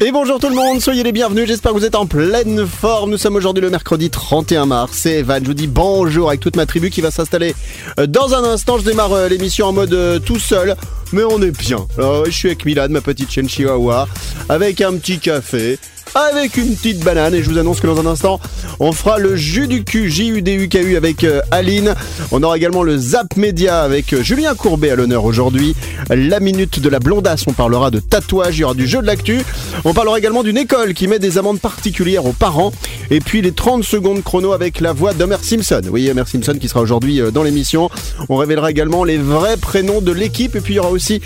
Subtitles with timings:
[0.00, 3.10] Et bonjour tout le monde, soyez les bienvenus, j'espère que vous êtes en pleine forme.
[3.10, 4.92] Nous sommes aujourd'hui le mercredi 31 mars.
[4.94, 7.52] C'est Evan, je vous dis bonjour avec toute ma tribu qui va s'installer
[7.98, 8.78] euh, dans un instant.
[8.78, 10.76] Je démarre euh, l'émission en mode euh, tout seul,
[11.12, 11.88] mais on est bien.
[11.98, 14.06] Je suis avec Milan, ma petite chihuahua,
[14.48, 15.80] avec un petit café.
[16.14, 18.40] Avec une petite banane et je vous annonce que dans un instant
[18.80, 21.94] on fera le jus du cul J-U-D-U-K-U avec euh, Aline.
[22.30, 25.74] On aura également le Zap Média avec euh, Julien Courbet à l'honneur aujourd'hui.
[26.10, 29.06] La minute de la blondasse, on parlera de tatouage, il y aura du jeu de
[29.06, 29.42] l'actu.
[29.84, 32.72] On parlera également d'une école qui met des amendes particulières aux parents.
[33.10, 35.82] Et puis les 30 secondes chrono avec la voix d'Homer Simpson.
[35.90, 37.90] Oui, Homer Simpson qui sera aujourd'hui euh, dans l'émission.
[38.28, 40.54] On révélera également les vrais prénoms de l'équipe.
[40.54, 41.20] Et puis il y aura aussi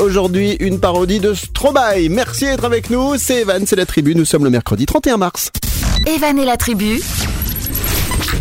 [0.00, 2.08] aujourd'hui une parodie de Stromae.
[2.10, 3.16] Merci d'être avec nous.
[3.16, 4.14] C'est Evan, c'est la tribu.
[4.20, 5.50] Nous sommes le mercredi 31 mars.
[6.06, 7.00] Evan et la tribu,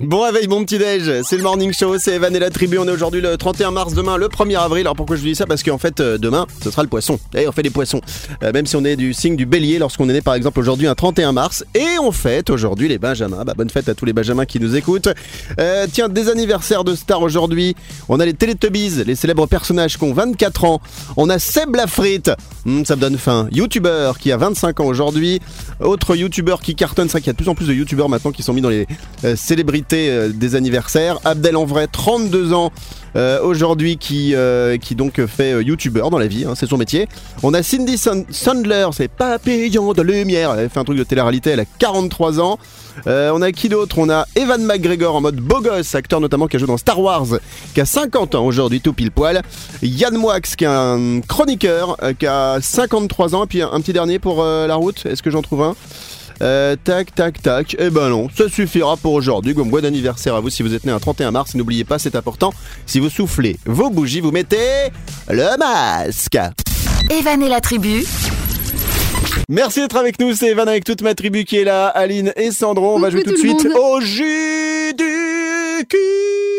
[0.03, 2.87] Bon réveil, bon petit déj, c'est le morning show, c'est Evan et la tribu, on
[2.87, 4.81] est aujourd'hui le 31 mars, demain le 1er avril.
[4.81, 5.45] Alors pourquoi je vous dis ça?
[5.45, 7.19] Parce qu'en fait euh, demain ce sera le poisson.
[7.35, 7.99] Et on fait des poissons.
[8.43, 10.87] Euh, même si on est du signe du bélier lorsqu'on est né par exemple aujourd'hui
[10.87, 11.65] un 31 mars.
[11.75, 13.43] Et on fête aujourd'hui les Benjamins.
[13.43, 15.09] Bah, bonne fête à tous les Benjamins qui nous écoutent.
[15.59, 17.75] Euh, tiens, des anniversaires de stars aujourd'hui.
[18.07, 20.81] On a les Teletubbies, les célèbres personnages qui ont 24 ans.
[21.17, 22.31] On a Seb Lafrite,
[22.65, 23.47] Hmm, ça me donne faim.
[23.51, 25.39] Youtubeur qui a 25 ans aujourd'hui.
[25.81, 28.31] Autre youtubeur qui cartonne, vrai qu'il y a de plus en plus de youtubeurs maintenant
[28.31, 28.85] qui sont mis dans les
[29.35, 31.19] célébrités euh, des anniversaires.
[31.25, 32.71] Abdel en vrai, 32 ans
[33.15, 37.07] euh, aujourd'hui qui, euh, qui donc fait youtubeur dans la vie, hein, c'est son métier.
[37.43, 41.51] On a Cindy Sand- Sandler, c'est papillon de lumière, elle fait un truc de télé-réalité,
[41.51, 42.59] elle a 43 ans.
[43.05, 43.97] On a qui d'autre?
[43.97, 46.99] On a Evan McGregor en mode beau gosse, acteur notamment qui a joué dans Star
[46.99, 47.27] Wars,
[47.73, 49.41] qui a 50 ans aujourd'hui, tout pile poil.
[49.81, 53.45] Yann Moix, qui est un chroniqueur, qui a 53 ans.
[53.45, 55.75] Et puis un, petit dernier pour la route, est-ce que j'en trouve un?
[56.41, 57.75] Euh, tac, tac, tac.
[57.79, 59.53] Eh ben non, ça suffira pour aujourd'hui.
[59.53, 61.53] Comme bon anniversaire à vous si vous êtes né un 31 mars.
[61.53, 62.53] Et N'oubliez pas, c'est important.
[62.85, 64.57] Si vous soufflez vos bougies, vous mettez
[65.29, 66.37] le masque.
[67.09, 68.03] Evan et la tribu,
[69.49, 70.33] Merci d'être avec nous.
[70.35, 71.87] C'est Evan avec toute ma tribu qui est là.
[71.87, 72.95] Aline et Sandro.
[72.95, 73.73] On va jouer tout de suite monde.
[73.77, 76.58] au jus du cul.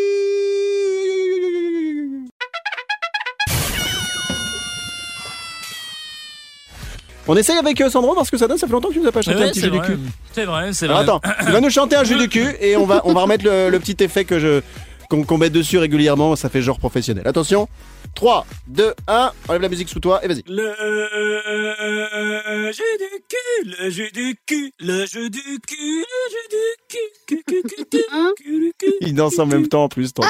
[7.32, 9.06] On essaye avec euh, Sandro parce que ça donne, ça fait longtemps que tu nous
[9.06, 9.86] as pas chanté un petit du vrai.
[9.86, 10.00] cul.
[10.32, 10.98] C'est vrai, c'est vrai.
[10.98, 13.44] attends, il va nous chanter un jus du cul et on va, on va remettre
[13.44, 14.62] le, le petit effet que je
[15.08, 17.22] qu'on met dessus régulièrement, ça fait genre professionnel.
[17.28, 17.68] Attention,
[18.16, 20.42] 3, 2, 1, enlève la musique sous toi et vas-y.
[20.48, 20.72] Le
[22.72, 26.56] jeu du cul, le jeu du cul, le jeu du cul, le jeu du
[26.88, 26.98] cul,
[27.28, 28.92] cul, cul, cul, cul, Hein cul, cul.
[29.02, 30.24] Il danse en même temps en plus, tant.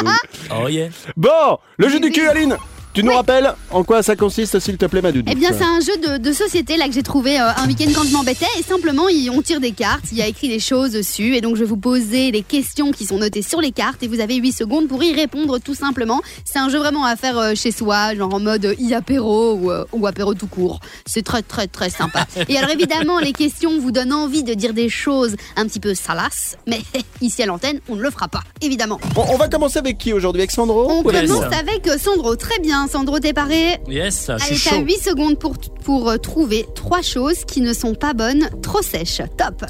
[0.55, 0.89] Oh yeah.
[1.17, 2.59] Bon, le jeu du cul, Aline
[2.93, 5.63] Tu nous rappelles en quoi ça consiste, s'il te plaît, ma doudou Eh bien, c'est
[5.65, 8.47] un jeu de, de société là que j'ai trouvé euh, un week-end quand je m'embêtais.
[8.59, 11.37] Et simplement, il- on tire des cartes, il y a écrit des choses dessus.
[11.37, 14.03] Et donc, je vais vous poser les questions qui sont notées sur les cartes.
[14.03, 16.21] Et vous avez 8 secondes pour y répondre tout simplement.
[16.45, 19.85] C'est un jeu vraiment à faire euh, chez soi, genre en mode i-apéro ou, euh,
[19.93, 20.81] ou apéro tout court.
[21.07, 22.27] C'est très, très, très sympa.
[22.49, 25.95] Et alors, évidemment, les questions vous donnent envie de dire des choses un petit peu
[25.95, 26.57] salaces.
[26.67, 26.81] Mais
[27.21, 28.99] ici à l'antenne, on ne le fera pas, évidemment.
[29.15, 30.41] Bon, on va commencer avec qui aujourd'hui?
[30.43, 30.91] Avec Sandro?
[30.91, 32.35] On commence avec Sandro.
[32.35, 34.83] Très bien, Sandro, t'es paré Yes, je Allez, suis t'as chaud.
[34.85, 39.23] 8 secondes pour, pour euh, trouver trois choses qui ne sont pas bonnes, trop sèches.
[39.39, 39.65] Top.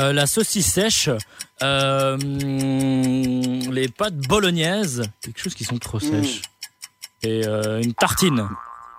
[0.00, 1.08] Euh, la saucisse sèche,
[1.62, 6.22] euh, les pâtes bolognaises, quelque chose qui sont trop Hmm.
[6.22, 6.42] sèches.
[7.22, 8.46] Et euh, une tartine.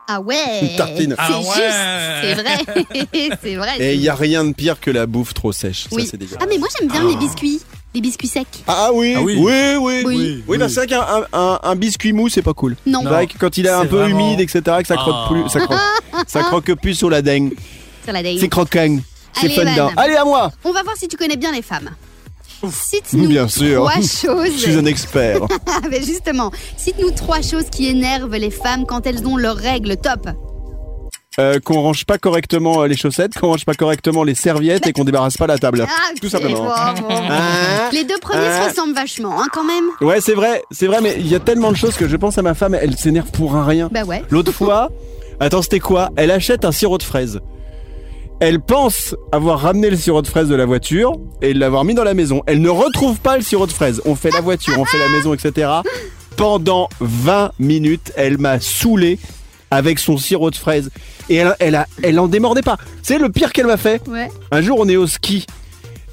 [0.07, 0.59] Ah ouais.
[0.61, 1.15] Une tartine.
[1.17, 1.45] C'est Ah ouais.
[1.45, 2.21] juste.
[2.21, 3.37] C'est vrai.
[3.41, 3.77] c'est vrai.
[3.79, 5.87] Et il n'y a rien de pire que la bouffe trop sèche.
[5.91, 6.03] Oui.
[6.05, 6.39] Ça, c'est dégueulasse.
[6.43, 7.61] Ah, mais moi j'aime bien les biscuits.
[7.95, 8.45] Les biscuits secs.
[8.67, 9.45] Ah, oui, Ah oui, oui.
[9.47, 10.03] oui, oui.
[10.05, 10.43] Oui.
[10.47, 12.75] Oui, bah, c'est vrai qu'un un, un- un biscuit mou, c'est pas cool.
[12.85, 12.99] Non.
[13.01, 15.27] C'est vrai que quand il est un peu vraiment- humide, etc., que ça croque Ah.
[15.31, 15.79] plus, ça croque,
[16.27, 17.53] ça croque plus sur la dingue.
[18.03, 18.37] Sur la date.
[18.39, 18.97] C'est croquant.
[19.33, 19.61] C'est Allez, fun.
[19.65, 19.91] Evan.
[19.95, 20.51] Allez, à moi.
[20.65, 21.89] On va voir si tu connais bien les femmes.
[22.69, 23.81] Cite-nous Bien sûr.
[23.81, 24.57] trois Je choses.
[24.57, 25.39] suis un expert.
[25.67, 29.97] Ah, mais justement, cite-nous trois choses qui énervent les femmes quand elles ont leurs règles.
[29.97, 30.27] Top.
[31.37, 34.93] Euh, qu'on range pas correctement euh, les chaussettes, qu'on range pas correctement les serviettes et
[34.93, 35.85] qu'on débarrasse pas la table.
[35.85, 36.63] Ah, Tout simplement.
[36.63, 36.69] bon.
[37.09, 39.83] Hein Les deux premiers Hein se ressemblent vachement, hein, quand même.
[39.99, 42.37] Ouais, c'est vrai, c'est vrai, mais il y a tellement de choses que je pense
[42.37, 43.89] à ma femme, elle s'énerve pour un rien.
[43.91, 44.23] Bah ouais.
[44.29, 44.91] L'autre fois,
[45.41, 46.09] attends, c'était quoi?
[46.15, 47.41] Elle achète un sirop de fraise.
[48.39, 52.03] Elle pense avoir ramené le sirop de fraise de la voiture et l'avoir mis dans
[52.05, 52.43] la maison.
[52.47, 54.01] Elle ne retrouve pas le sirop de fraise.
[54.05, 55.69] On fait la voiture, on fait la maison, etc.
[56.37, 59.19] Pendant 20 minutes, elle m'a saoulé
[59.71, 60.91] avec son sirop de fraise.
[61.29, 62.77] Et elle, elle, a, elle en démordait pas.
[63.01, 64.01] C'est le pire qu'elle m'a fait.
[64.07, 64.29] Ouais.
[64.51, 65.45] Un jour, on est au ski.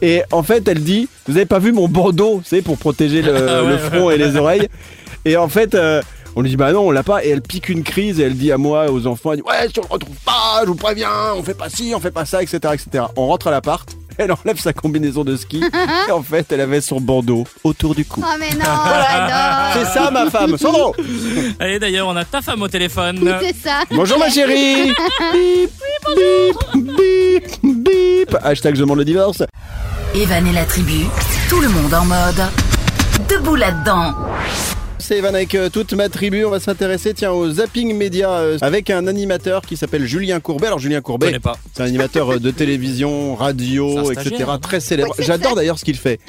[0.00, 3.34] Et en fait, elle dit Vous avez pas vu mon bandeau, c'est pour protéger le,
[3.48, 4.68] Ah ouais, le front et les oreilles.
[5.24, 6.02] Et en fait, euh,
[6.34, 8.36] On lui dit bah non, on l'a pas et elle pique une crise et elle
[8.36, 10.74] dit à moi, aux enfants, elle dit ouais, si on le retrouve pas, je vous
[10.74, 13.04] préviens, on fait pas ci, on fait pas ça, etc., etc.
[13.16, 13.88] On rentre à l'appart.
[14.18, 15.62] Elle enlève sa combinaison de ski
[16.08, 18.22] et en fait elle avait son bandeau autour du cou.
[18.24, 19.72] Oh mais non, j'adore.
[19.74, 20.94] C'est ça ma femme, Sandro
[21.60, 23.38] Et d'ailleurs, on a ta femme au téléphone.
[23.40, 23.82] C'est ça.
[23.90, 24.88] Bonjour ma chérie
[25.32, 25.70] Bip,
[26.16, 29.42] bip, bip, bip Hashtag je demande le divorce.
[30.14, 31.06] Evan et la tribu,
[31.48, 32.42] tout le monde en mode
[33.28, 34.14] debout là-dedans.
[35.02, 36.44] C'est Evan avec euh, toute ma tribu.
[36.44, 40.69] On va s'intéresser tiens au zapping média euh, avec un animateur qui s'appelle Julien Courbet.
[40.69, 41.56] Alors Julien Courbet, connais pas.
[41.75, 44.28] c'est un animateur euh, de télévision, radio, etc.
[44.31, 44.60] stagiaire.
[44.60, 45.14] Très célèbre.
[45.19, 46.20] Oui, j'adore d'ailleurs ce qu'il fait.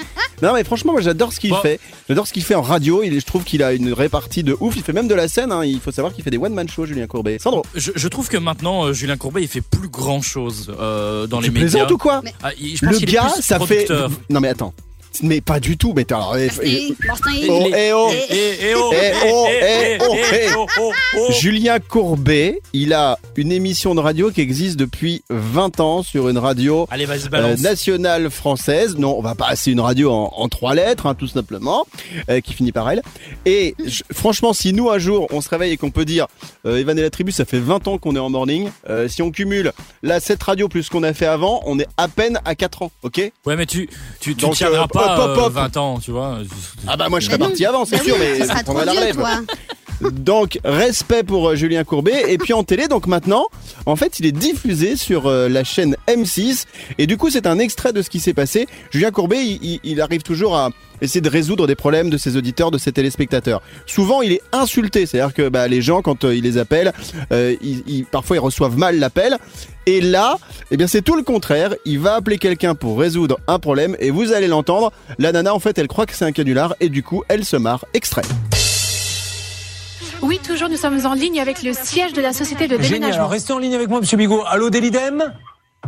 [0.42, 1.56] Non mais franchement moi j'adore ce qu'il Bon.
[1.62, 1.78] fait.
[2.08, 3.02] J'adore ce qu'il fait en radio.
[3.04, 4.74] Il, je trouve qu'il a une répartie de ouf.
[4.76, 5.52] Il fait même de la scène.
[5.52, 5.64] hein.
[5.64, 7.38] Il faut savoir qu'il fait des one man shows Julien Courbet.
[7.38, 11.40] Sandro, Je, je trouve que maintenant, euh, Julien Courbet, il fait plus grand chose dans
[11.40, 11.68] les tu médias.
[11.70, 13.86] plaisantes ou quoi Ah, il- je pense Le gars, plus ça fait.
[14.30, 14.74] Non mais attends.
[15.22, 15.92] Mais pas du tout.
[15.94, 16.48] Mais t'as- alors, eh.
[17.48, 18.10] Oh, eh oh.
[18.12, 20.48] Eh, eh, eh, oh, Eh, oh, eh, oh, eh.
[20.56, 21.32] oh, oh, oh.
[21.32, 26.38] Julien Courbet, il a une émission de radio qui existe depuis 20 ans sur une
[26.38, 28.96] radio Allez, euh, nationale française.
[28.96, 31.86] Non, on va pas, c'est une radio en, en trois lettres, hein, tout simplement,
[32.30, 33.02] euh, qui finit par elle.
[33.46, 36.26] Et je- franchement, si nous un jour on se réveille et qu'on peut dire,
[36.66, 38.68] euh, Evan et la tribu, ça fait 20 ans qu'on est en morning.
[38.90, 39.72] euh, si on cumule
[40.02, 42.82] là cette radio plus ce qu'on a fait avant, on est à peine à 4
[42.82, 43.88] ans, ok Ouais, mais tu,
[44.20, 45.52] tu, tu Donc, tiendras euh, pas hop, hop, euh, hop.
[45.52, 46.38] 20 ans, tu vois.
[46.86, 48.84] Ah bah moi je serais parti avant, c'est sûr, mais ce sera on trop a
[48.84, 49.22] la relève.
[50.12, 53.46] Donc respect pour euh, Julien Courbet et puis en télé donc maintenant
[53.86, 56.64] en fait il est diffusé sur euh, la chaîne M6
[56.98, 58.66] et du coup c'est un extrait de ce qui s'est passé.
[58.90, 59.38] Julien Courbet
[59.82, 60.70] il, arrive toujours à
[61.00, 63.62] essayer de résoudre des problèmes de ses auditeurs, de ses téléspectateurs.
[63.86, 66.92] Souvent il est insulté, c'est-à-dire que bah, les gens quand euh, il les appelle,
[67.32, 69.38] euh, ils- ils- parfois ils reçoivent mal l'appel
[69.86, 70.38] et là
[70.70, 71.74] eh bien c'est tout le contraire.
[71.84, 74.92] Il va appeler quelqu'un pour résoudre un problème et vous allez l'entendre.
[75.18, 77.56] La nana en fait elle croit que c'est un canular et du coup elle se
[77.56, 77.84] marre.
[77.94, 78.22] Extrait.
[80.24, 82.84] Oui, toujours, nous sommes en ligne avec le siège de la société de Génial.
[82.86, 83.28] Alors, déménagement.
[83.28, 84.42] restez en ligne avec moi, Monsieur Bigot.
[84.46, 85.34] Allô, Delidem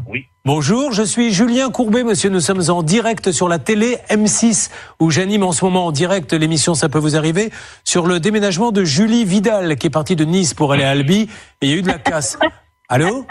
[0.06, 0.26] Oui.
[0.44, 2.28] Bonjour, je suis Julien Courbet, monsieur.
[2.28, 6.32] Nous sommes en direct sur la télé M6, où j'anime en ce moment en direct
[6.34, 7.50] l'émission Ça peut vous arriver,
[7.84, 11.22] sur le déménagement de Julie Vidal, qui est partie de Nice pour aller à Albi,
[11.22, 12.38] et il y a eu de la casse.
[12.88, 13.26] Allô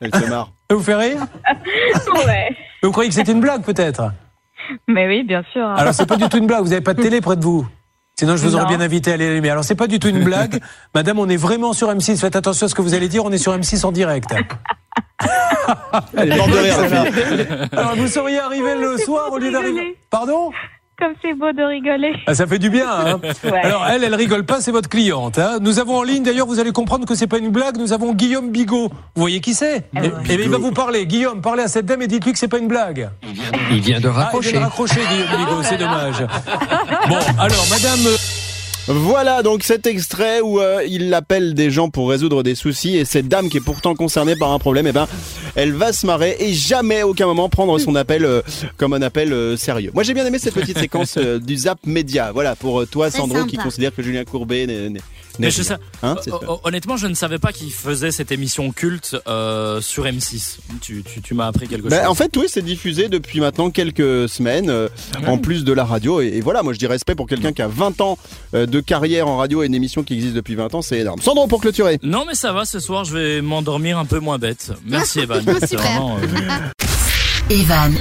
[0.00, 0.52] Elle se marre.
[0.70, 1.26] Ça vous fait rire
[2.26, 2.56] Ouais.
[2.82, 4.12] Vous croyez que c'est une blague, peut-être
[4.88, 5.66] Mais oui, bien sûr.
[5.66, 5.74] hein.
[5.76, 6.62] Alors, c'est pas du tout une blague.
[6.62, 7.66] Vous n'avez pas de télé près de vous
[8.20, 8.68] Sinon, je vous aurais Non.
[8.68, 9.48] bien invité à aller allumer.
[9.48, 10.60] Alors, c'est pas du tout une blague.
[10.94, 12.18] Madame, on est vraiment sur M6.
[12.18, 13.24] Faites attention à ce que vous allez dire.
[13.24, 14.28] On est sur M6 en direct.
[16.14, 17.46] Elle est morte de rire la fille.
[17.72, 19.96] Alors, vous seriez arrivé le soir au lieu d'arriver.
[20.10, 20.50] Pardon?
[21.00, 22.12] Comme c'est beau de rigoler.
[22.26, 22.88] Ah, Ça fait du bien.
[22.90, 23.58] Hein Ouais.
[23.62, 25.38] Alors, elle, elle rigole pas, c'est votre cliente.
[25.38, 27.76] Hein nous avons en ligne, d'ailleurs, vous allez comprendre que c'est pas une blague.
[27.78, 28.88] Nous avons Guillaume Bigot.
[28.88, 29.84] Vous voyez qui c'est?
[29.96, 30.14] Ah Et, ouais.
[30.28, 31.06] et il va vous parler.
[31.06, 33.08] Guillaume, parlez à cette dame et dites-lui que c'est pas une blague.
[33.70, 34.50] Il vient de Ah, il raccrocher.
[34.50, 35.62] vient de raccrocher, Guillaume Bigot.
[35.62, 36.22] C'est dommage.
[37.08, 38.14] Bon, alors, Madame.
[38.92, 43.04] Voilà donc cet extrait où euh, il appelle des gens pour résoudre des soucis et
[43.04, 45.06] cette dame qui est pourtant concernée par un problème, eh ben,
[45.54, 48.42] elle va se marrer et jamais à aucun moment prendre son appel euh,
[48.76, 49.92] comme un appel euh, sérieux.
[49.94, 52.32] Moi j'ai bien aimé cette petite séquence euh, du Zap Média.
[52.32, 55.00] Voilà pour toi Sandro qui considère que Julien Courbet n'est n'est-
[55.38, 55.80] Mais n'est je sais, rien.
[56.02, 56.16] Hein,
[56.64, 60.56] honnêtement, je ne savais pas qu'il faisait cette émission culte euh, sur M6.
[60.80, 62.08] Tu, tu, tu m'as appris quelque Ben, chose.
[62.10, 64.88] en fait, oui, c'est diffusé depuis maintenant quelques semaines, euh,
[65.26, 66.20] en plus de la radio.
[66.20, 68.18] Et, et voilà, moi je dis respect pour quelqu'un qui a 20 ans
[68.54, 71.20] euh, de carrière en radio et une émission qui existe depuis 20 ans, c'est énorme.
[71.20, 71.98] Sandro, pour clôturer.
[72.02, 74.72] Non, mais ça va, ce soir, je vais m'endormir un peu moins bête.
[74.86, 75.42] Merci, Evan.
[75.60, 75.84] C'est Super.
[75.84, 76.26] vraiment, euh,
[77.50, 77.92] Evan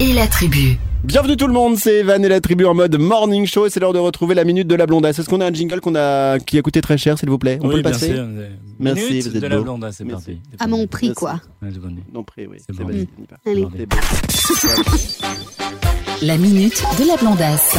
[0.00, 0.78] et la tribu.
[1.04, 3.78] Bienvenue tout le monde, c'est Evan et la tribu en mode morning show et c'est
[3.78, 5.18] l'heure de retrouver la minute de la blondasse.
[5.18, 7.58] Est-ce qu'on a un jingle qu'on a qui a coûté très cher s'il vous plaît?
[7.62, 8.14] On oui, peut le bien passer?
[8.14, 8.26] sûr.
[8.80, 9.62] Merci, Minute vous êtes de la beau.
[9.64, 10.24] blonde, c'est Merci.
[10.32, 10.40] parti.
[10.58, 11.40] À mon prix, quoi.
[11.62, 11.68] Ouais.
[12.12, 12.56] Non, près, oui.
[12.58, 13.06] C'est C'est bon.
[13.46, 13.64] Allez.
[13.64, 13.96] Beau.
[16.22, 17.76] La minute de la blondasse.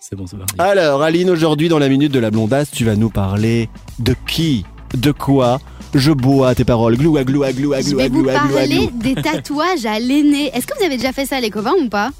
[0.00, 0.54] C'est bon, c'est parti.
[0.58, 4.64] Alors, Aline, aujourd'hui dans la minute de la blondasse, tu vas nous parler de qui,
[4.94, 5.60] de quoi
[5.94, 6.96] je bois tes paroles.
[6.96, 8.90] Gloua, gloua, gloua, Je gloua, vais vous gloua, gloua, parler gloua.
[8.94, 10.50] des tatouages à l'aîné.
[10.54, 12.10] Est-ce que vous avez déjà fait ça, les copains, ou pas?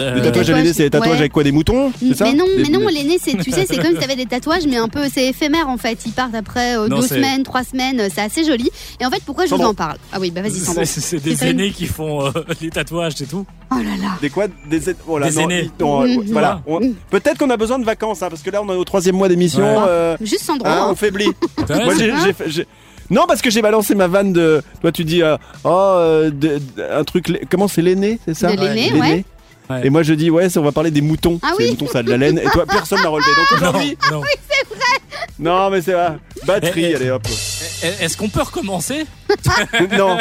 [0.00, 1.18] Euh, Les tatouages à l'aîné, c'est les tatouages Ouais.
[1.18, 3.76] avec quoi Des moutons ça mais non, Des- mais non, l'aîné, c'est, tu sais, c'est
[3.78, 5.98] comme si t'avais des tatouages, mais un peu, c'est éphémère en fait.
[6.06, 8.70] Ils partent après euh, Non, deux semaines, trois semaines, c'est assez joli.
[9.00, 9.96] Et en fait, pourquoi je vous en parle?
[10.12, 10.82] Ah oui, bah vas-y, Sandro.
[10.84, 12.30] C'est des aînés qui font euh,
[12.60, 13.44] les tatouages, c'est tout.
[13.72, 14.10] Oh là là.
[14.20, 14.46] Des quoi?
[14.70, 15.70] Des, oh là, Des non, aînés.
[15.80, 16.22] non, euh, Mhm.
[16.32, 16.62] voilà.
[17.10, 19.28] Peut-être qu'on a besoin de vacances, hein, parce que là, on est au troisième mois
[19.28, 19.64] d'émission.
[19.64, 19.84] Ouais.
[19.88, 20.66] euh, Juste Sandro.
[20.68, 20.88] hein, hein.
[20.90, 21.30] on faiblit.
[21.68, 22.66] Moi, j'ai,
[23.10, 24.62] Non, parce que j'ai balancé ma vanne de.
[24.82, 27.26] Toi, tu dis, euh, oh, euh, de- de- un truc.
[27.50, 28.54] Comment c'est l'aîné, c'est ça?
[28.54, 29.24] L'aîné, ouais.
[29.70, 29.86] Ouais.
[29.86, 31.38] Et moi, je dis, ouais, ça, on va parler des moutons.
[31.42, 31.64] Ah C'est oui.
[31.64, 32.38] Les moutons, ça a de la laine.
[32.38, 33.30] Et toi, personne n'a relevé.
[33.36, 33.98] Donc non, aujourd'hui.
[34.10, 34.22] non.
[35.40, 36.12] Non, mais c'est vrai.
[36.46, 36.94] Batterie, Eh, eh.
[36.96, 37.22] allez hop.
[37.82, 39.06] Eh, Est-ce qu'on peut recommencer?
[39.96, 40.16] Non.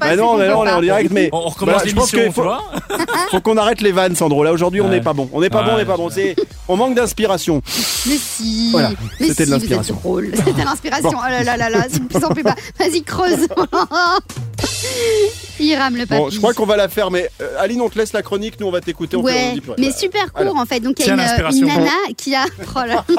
[0.00, 2.28] Bah non, mais non, on est en direct, mais On, on recommence Voilà, l'émission, qu'il
[2.28, 2.62] tu faut- vois
[3.30, 4.44] faut qu'on arrête les vannes, Sandro.
[4.44, 5.28] Là aujourd'hui, on n'est pas bon.
[5.32, 6.08] On n'est pas bon, on n'est pas bon.
[6.10, 6.36] C'est,
[6.68, 7.60] on manque d'inspiration.
[8.06, 8.70] Mais si.
[8.72, 9.96] Voilà, Mais c'était de l'inspiration.
[9.96, 10.30] Êtes drôle.
[10.34, 11.10] C'était l'inspiration.
[11.14, 12.54] Oh là là là là, c'est de plus en plus bas.
[12.78, 13.48] Vas-y, creuse.
[15.60, 16.20] Il rame le papy.
[16.20, 18.60] Bon, je crois qu'on va la faire, mais euh, Aline, on te laisse la chronique.
[18.60, 19.16] Nous, on va t'écouter.
[19.16, 20.78] On fait- on Ouais, dit mais super court en fait.
[20.80, 21.66] Donc il y Tiens, a une, l'inspiration.
[21.66, 22.44] une nana qui a.
[22.76, 23.04] Oh là.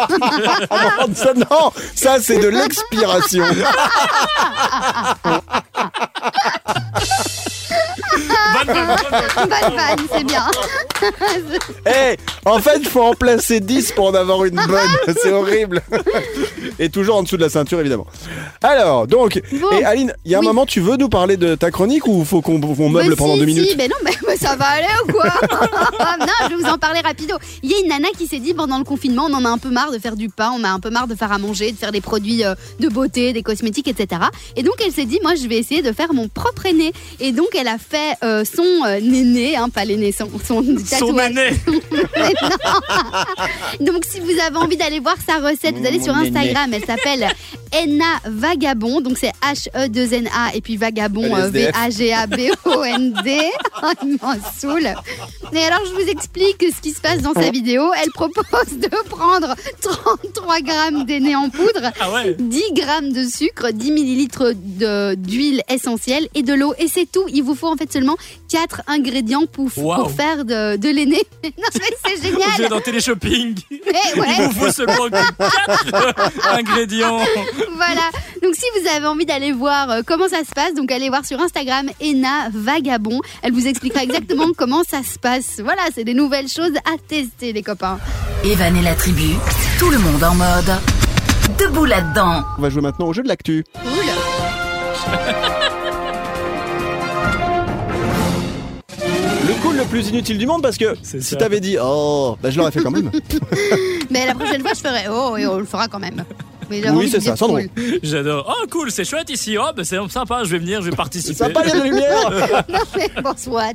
[0.69, 3.43] Ah non, ça, non, ça c'est de l'expiration.
[8.53, 9.49] Bonne, bonne, bonne, bonne.
[9.49, 10.45] Bonne vanne, c'est bien.
[11.85, 15.15] Eh, en fait, il faut en placer 10 pour en avoir une bonne.
[15.21, 15.81] C'est horrible.
[16.77, 18.05] Et toujours en dessous de la ceinture, évidemment.
[18.61, 19.67] Alors, donc, Bon.
[19.79, 20.47] et Aline, il y a un Oui.
[20.47, 23.33] moment, tu veux nous parler de ta chronique ou faut qu'on on meuble Mais pendant
[23.35, 25.25] si, deux minutes Si, mais non, mais, mais ça va aller ou quoi
[26.19, 27.35] Non, je vais vous en parler rapido.
[27.63, 29.57] Il y a une nana qui s'est dit pendant le confinement, on en a un
[29.57, 31.71] peu marre de faire du pain, on a un peu marre de faire à manger,
[31.71, 34.21] de faire des produits euh, de beauté, des cosmétiques, etc.
[34.55, 36.93] Et donc elle s'est dit, moi je vais essayer de faire mon propre aîné.
[37.19, 40.75] Et donc elle a fait euh, son euh, néné, hein, pas l'aîné, son, son Son
[40.83, 41.31] tatouage.
[41.31, 41.49] aîné.
[43.79, 46.27] Donc si vous avez envie d'aller voir sa recette, vous allez sur aîné.
[46.27, 47.27] Instagram, elle s'appelle
[47.71, 51.49] Enna Vagabond, donc c'est H-E-2-N-A et puis Vagabond euh.
[51.49, 53.39] V-A-G-A-B-O-N-D.
[54.23, 54.93] M'en saoule.
[55.53, 57.91] Et alors je vous explique ce qui se passe dans sa vidéo.
[58.01, 61.91] Elle propose de prendre 33 grammes d'aîné en poudre.
[61.99, 66.73] Ah ouais 10 grammes de sucre, 10 millilitres d'huile essentielle et de l'eau.
[66.79, 67.25] Et c'est tout.
[67.29, 68.17] Il vous faut en fait seulement
[68.51, 71.21] 4 ingrédients pour, faire de, de l'aîné.
[71.57, 72.69] Non mais c'est Vous êtes génial.
[72.69, 73.55] dans Téléshopping.
[73.71, 74.27] Mais ouais.
[74.39, 77.19] Il vous faut seulement 4 ingrédients.
[77.75, 78.09] Voilà.
[78.41, 81.25] Donc si vous avez envie d'aller voir euh, comment ça se passe, donc allez voir
[81.25, 83.21] sur Instagram Ena Vagabond.
[83.41, 85.59] Elle vous expliquera exactement comment ça se passe.
[85.63, 87.99] Voilà, c'est des nouvelles choses à tester les copains.
[88.43, 89.35] Evan et la tribu,
[89.77, 90.71] tout le monde en mode.
[91.59, 92.43] Debout là-dedans.
[92.57, 93.63] On va jouer maintenant au jeu de l'actu.
[93.73, 94.05] Cool.
[99.47, 102.57] Le cool le plus inutile du monde parce que si t'avais dit oh, bah je
[102.59, 103.09] l'aurais fait quand même.
[104.11, 106.23] Mais la prochaine fois je ferai oh et on le fera quand même.
[106.69, 107.57] Mais Oui, envie de c'est dire ça, Sandro.
[107.57, 107.69] cool.
[108.03, 108.45] J'adore.
[108.61, 109.57] Oh cool, c'est chouette ici.
[109.57, 111.33] Oh bah c'est sympa, je vais venir, je vais participer.
[111.35, 112.63] Sympa, il y a de lumière.
[112.69, 113.73] Non mais bon soit.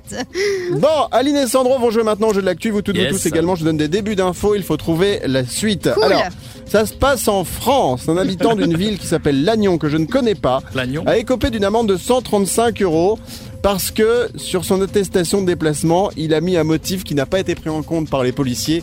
[0.73, 2.71] Bon, Aline et Sandro vont jouer maintenant au jeu de l'actu.
[2.71, 3.13] Vous toutes, Yes.
[3.13, 3.55] vous tous également.
[3.57, 4.55] Je donne des débuts d'infos.
[4.55, 5.91] Il faut trouver la suite.
[5.95, 6.05] Cool.
[6.05, 6.23] Alors,
[6.67, 8.09] ça se passe en France.
[8.09, 10.63] Un habitant d'une ville qui s'appelle Lannion, que je ne connais pas,
[11.07, 13.19] a écopé d'une amende de 135 euros
[13.63, 17.41] parce que sur son attestation de déplacement, il a mis un motif qui n'a pas
[17.41, 18.83] été pris en compte par les policiers.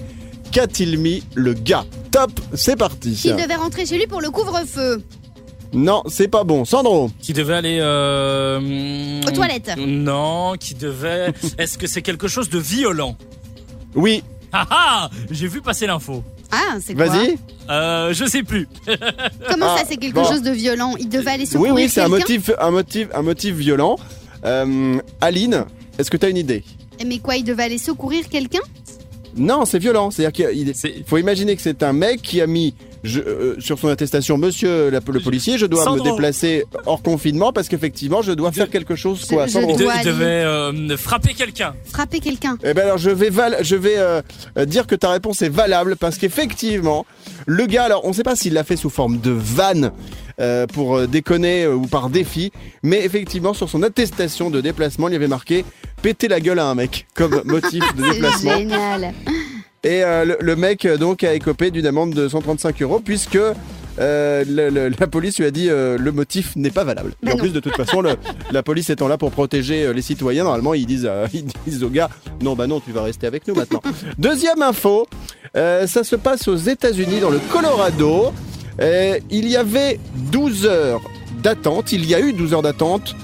[0.51, 3.20] Qu'a-t-il mis le gars Top, c'est parti.
[3.24, 5.01] Il devait rentrer chez lui pour le couvre-feu.
[5.74, 6.65] Non, c'est pas bon.
[6.65, 9.72] Sandro Qui devait aller euh, Aux toilettes.
[9.77, 11.31] Non, qui devait.
[11.58, 13.15] Est-ce que c'est quelque chose de violent?
[13.96, 16.24] Oui, Ah ah J'ai vu passer l'info.
[16.51, 17.05] Ah c'est quoi?
[17.05, 17.38] Vas-y.
[17.70, 18.67] Euh, je sais plus.
[19.50, 20.25] Comment Ah, ça c'est quelque bon.
[20.25, 20.96] chose de violent?
[21.00, 22.17] Il devait aller Oui, secourir oui, c'est un quelqu'un?
[22.20, 23.96] motif, un motif, un motif violent.
[24.43, 25.63] Euh, Aline,
[25.98, 26.65] est-ce que tu as une idée?
[27.05, 28.60] Mais quoi Il devait aller secourir quelqu'un?
[29.35, 30.11] Non, c'est violent.
[30.11, 32.73] C'est-à-dire qu'il faut imaginer que c'est un mec qui a mis
[33.03, 36.03] je- euh, sur son attestation, Monsieur la- le policier, je dois Sandro.
[36.05, 39.25] me déplacer hors confinement parce qu'effectivement, je dois faire quelque chose.
[39.25, 41.74] Quoi, je Sandro Il, de- dois il aller- devait euh, frapper quelqu'un.
[41.91, 42.58] Frapper quelqu'un.
[42.63, 44.22] Eh ben alors, je vais, val- je vais euh,
[44.65, 47.05] dire que ta réponse est valable parce qu'effectivement,
[47.46, 49.91] le gars, alors, on ne sait pas s'il l'a fait sous forme de vanne.
[50.39, 55.08] euh, pour euh, déconner euh, ou par défi, mais effectivement sur son attestation de déplacement,
[55.08, 55.63] il y avait marqué
[56.01, 58.58] péter la gueule à un mec comme motif de C'est déplacement.
[58.58, 59.13] génial.
[59.83, 63.35] Et euh, le, le mec euh, donc a écopé d'une amende de 135 euros puisque
[64.00, 67.13] euh, le- le- la police lui a dit euh, le motif n'est pas valable.
[67.25, 67.38] Et en non.
[67.38, 68.15] plus de toute façon, le-
[68.51, 71.89] la police étant là pour protéger euh, les citoyens, normalement ils disent, ils disent au
[71.89, 72.09] gars
[72.43, 73.81] non bah non tu vas rester avec nous maintenant.
[74.19, 75.07] Deuxième info,
[75.55, 78.31] ça se passe aux États-Unis dans le Colorado.
[78.79, 80.00] Il y avait
[80.31, 81.01] 12 heures
[81.43, 83.15] d'attente, il y a eu 12 heures d'attente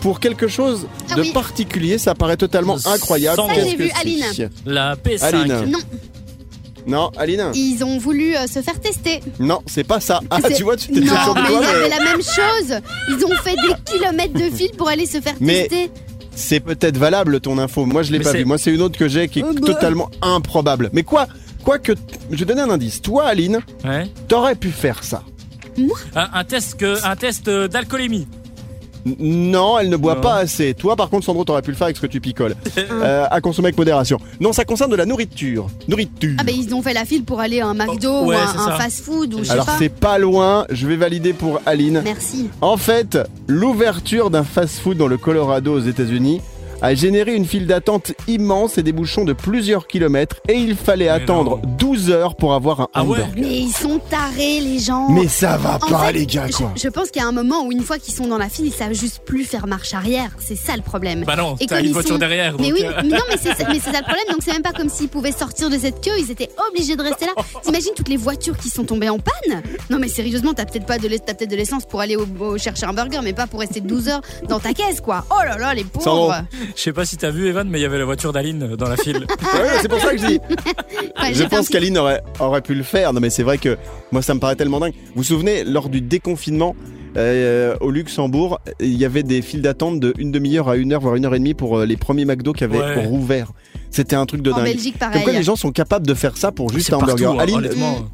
[0.00, 1.32] pour quelque chose Ah de oui.
[1.32, 3.40] particulier, ça paraît totalement Ça, incroyable.
[3.54, 4.50] j'ai Qu'est-ce vu, Aline.
[4.66, 5.22] La P5.
[5.24, 5.70] Aline.
[5.70, 5.78] Non,
[6.86, 9.20] Non, Aline ils ont voulu euh, se faire tester.
[9.38, 10.20] Non, c'est pas ça.
[10.30, 12.80] Ah, tu vois, tu t'es déjà Non, mais il y avait la même chose.
[13.08, 15.90] Ils ont fait des kilomètres de fil pour aller se faire Mais- tester.
[16.34, 17.84] c'est peut-être valable ton info.
[17.84, 18.44] Moi, je l'ai pas vu.
[18.46, 19.60] Moi, c'est une autre que j'ai qui est Oh bah.
[19.66, 20.88] totalement improbable.
[20.94, 21.26] Mais quoi,
[21.64, 21.92] quoi que,
[22.30, 23.02] je vais donner un indice.
[23.02, 24.08] Toi, Aline, Ouais.
[24.28, 25.22] t'aurais pu faire ça.
[26.16, 28.26] Un, un test que, un test d'alcoolémie.
[29.04, 30.20] Non, elle ne boit Non.
[30.20, 30.74] pas assez.
[30.74, 32.54] Toi, par contre, Sandro, t'aurais pu le faire avec ce que tu picoles.
[32.90, 34.18] Euh, à consommer avec modération.
[34.40, 35.68] Non, ça concerne de la nourriture.
[35.88, 36.34] Nourriture.
[36.38, 38.38] Ah ben ils ont fait la file pour aller à un McDo Oh, ouais, ou
[38.38, 38.76] un ça.
[38.78, 39.76] fast-food ou je sais Alors, pas.
[39.78, 40.66] c'est pas loin.
[40.70, 42.02] Je vais valider pour Aline.
[42.04, 42.50] Merci.
[42.60, 46.40] En fait, l'ouverture d'un fast-food dans le Colorado aux États-Unis
[46.82, 51.08] a généré une file d'attente immense et des bouchons de plusieurs kilomètres et il fallait
[51.08, 51.76] attendre non.
[51.78, 53.34] 12 heures pour avoir un Ah ouais hamburger.
[53.36, 55.08] Mais ils sont tarés, les gens.
[55.10, 56.72] Mais ça va En pas fait, les gars je, quoi.
[56.76, 58.66] je pense qu'il y a un moment où une fois qu'ils sont dans la file,
[58.66, 60.30] ils savent juste plus faire marche arrière.
[60.38, 61.24] C'est ça le problème.
[61.26, 62.54] Bah non, Et t'as une voiture sont- derrière.
[62.58, 64.24] Mais oui, euh, mais non, mais c'est ça, mais c'est ça le problème.
[64.30, 66.18] Donc c'est même pas comme s'ils pouvaient sortir de cette queue.
[66.18, 67.32] Ils étaient obligés de rester là.
[67.62, 69.62] T'imagines toutes les voitures qui sont tombées en panne?
[69.90, 72.86] Non, mais sérieusement, t'as peut-être pas de peut-être de l'essence pour aller au, au- chercher
[72.86, 75.24] un burger, mais pas pour rester 12 heures dans ta caisse, quoi.
[75.30, 76.42] Oh là là, les pauvres.
[76.76, 78.88] Je sais pas si t'as vu Evan, mais il y avait la voiture d'Aline dans
[78.88, 79.26] la file.
[79.40, 80.40] Ouais, c'est pour ça que je dis.
[81.32, 83.12] Je pense qu'Aline aurait, aurait pu le faire.
[83.12, 83.76] Non mais c'est vrai que
[84.12, 84.92] moi ça me paraît tellement dingue.
[85.08, 86.74] Vous vous souvenez, lors du déconfinement
[87.16, 91.00] euh, au Luxembourg, il y avait des files d'attente de une demi-heure à une heure,
[91.00, 93.04] voire une heure et demie pour euh, les premiers McDo qui avaient Ouais.
[93.06, 93.52] rouvert.
[93.90, 94.64] C'était un truc de En dingue.
[94.66, 95.24] Belgique, Comme pareil.
[95.24, 97.34] quoi les gens sont capables de faire ça pour juste un hamburger.
[97.36, 98.08] partout, hein, Aline, honnêtement.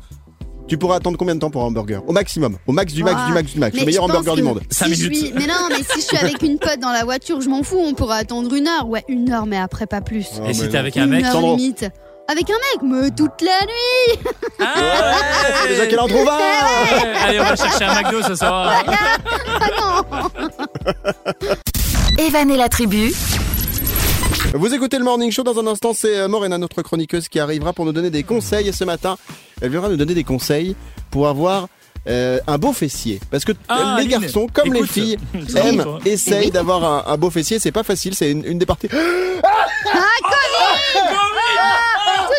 [0.69, 2.57] Tu pourras attendre combien de temps pour un hamburger Au maximum.
[2.67, 3.75] Au max du max Ah, du max du max.
[3.75, 4.61] mais Le meilleur hamburger du monde.
[4.71, 5.25] Cinq si je minutes.
[5.27, 7.63] suis- Mais non, mais si je suis avec une pote dans la voiture, je m'en
[7.63, 7.81] fous.
[7.83, 8.89] On pourra attendre une heure.
[8.89, 10.27] Ouais, une heure, mais après pas plus.
[10.45, 10.75] Ah, Et si t'es non.
[10.81, 11.87] avec un une mec, limite.
[12.29, 14.19] Avec un mec, mais toute la nuit.
[14.59, 14.75] Ah
[15.63, 18.83] ouais Déjà qu'elle en trouve un Ouais, Allez, on va chercher un McDo ce soir.
[22.19, 23.13] Evan et la tribu,
[24.59, 27.73] Vous écoutez le Morning Show dans un instant, c'est euh, Morena, notre chroniqueuse, qui arrivera
[27.73, 28.69] pour nous donner des conseils.
[28.69, 29.19] Et ce matin,
[29.61, 30.77] elle viendra nous donner des conseils
[31.11, 31.67] pour avoir
[32.09, 33.21] euh, un beau fessier.
[33.31, 35.19] Parce que Ah, les Aline, garçons, comme les filles,
[35.57, 37.59] aiment, toi essayent d'avoir un, un beau fessier.
[37.59, 38.89] C'est pas facile, c'est une, une des parties.
[38.89, 38.97] Tout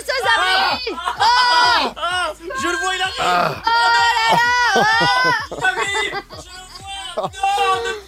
[0.06, 0.98] ça, ça arrive.
[1.20, 1.94] Ah,
[2.62, 3.22] je le vois, il arrive.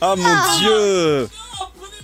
[0.02, 1.28] Ah mon dieu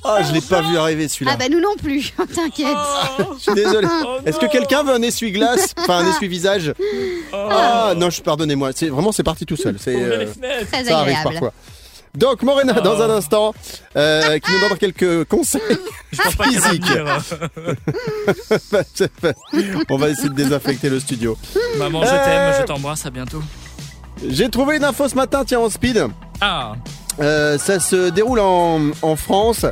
[0.07, 1.31] Ah, je l'ai pas vu arriver celui-là.
[1.33, 2.13] Ah bah nous non plus.
[2.35, 2.67] T'inquiète.
[3.37, 3.87] Je suis désolé.
[4.05, 4.51] Oh, Est-ce que non.
[4.51, 6.73] quelqu'un veut un essuie-glace Enfin, un essuie-visage
[7.33, 8.71] Ah non, je pardonnez-moi.
[8.75, 9.77] C'est vraiment c'est parti tout seul.
[9.79, 10.25] C'est euh.
[10.71, 11.23] Très ça arrive agréable.
[11.31, 11.53] parfois.
[12.15, 13.53] Donc Morena, dans un instant,
[13.97, 15.59] euh, qui nous donnera quelques conseils.
[16.13, 16.85] Je pense pas qu'il va Physique.
[16.85, 17.21] venir.
[19.89, 21.37] On va essayer de désinfecter le studio.
[21.77, 23.41] Maman, je t'aime, je t'embrasse, à bientôt.
[24.29, 26.07] J'ai trouvé une info ce matin, tiens, en speed.
[26.41, 26.73] Ah,
[27.21, 29.65] Euh, ça se déroule en, en France.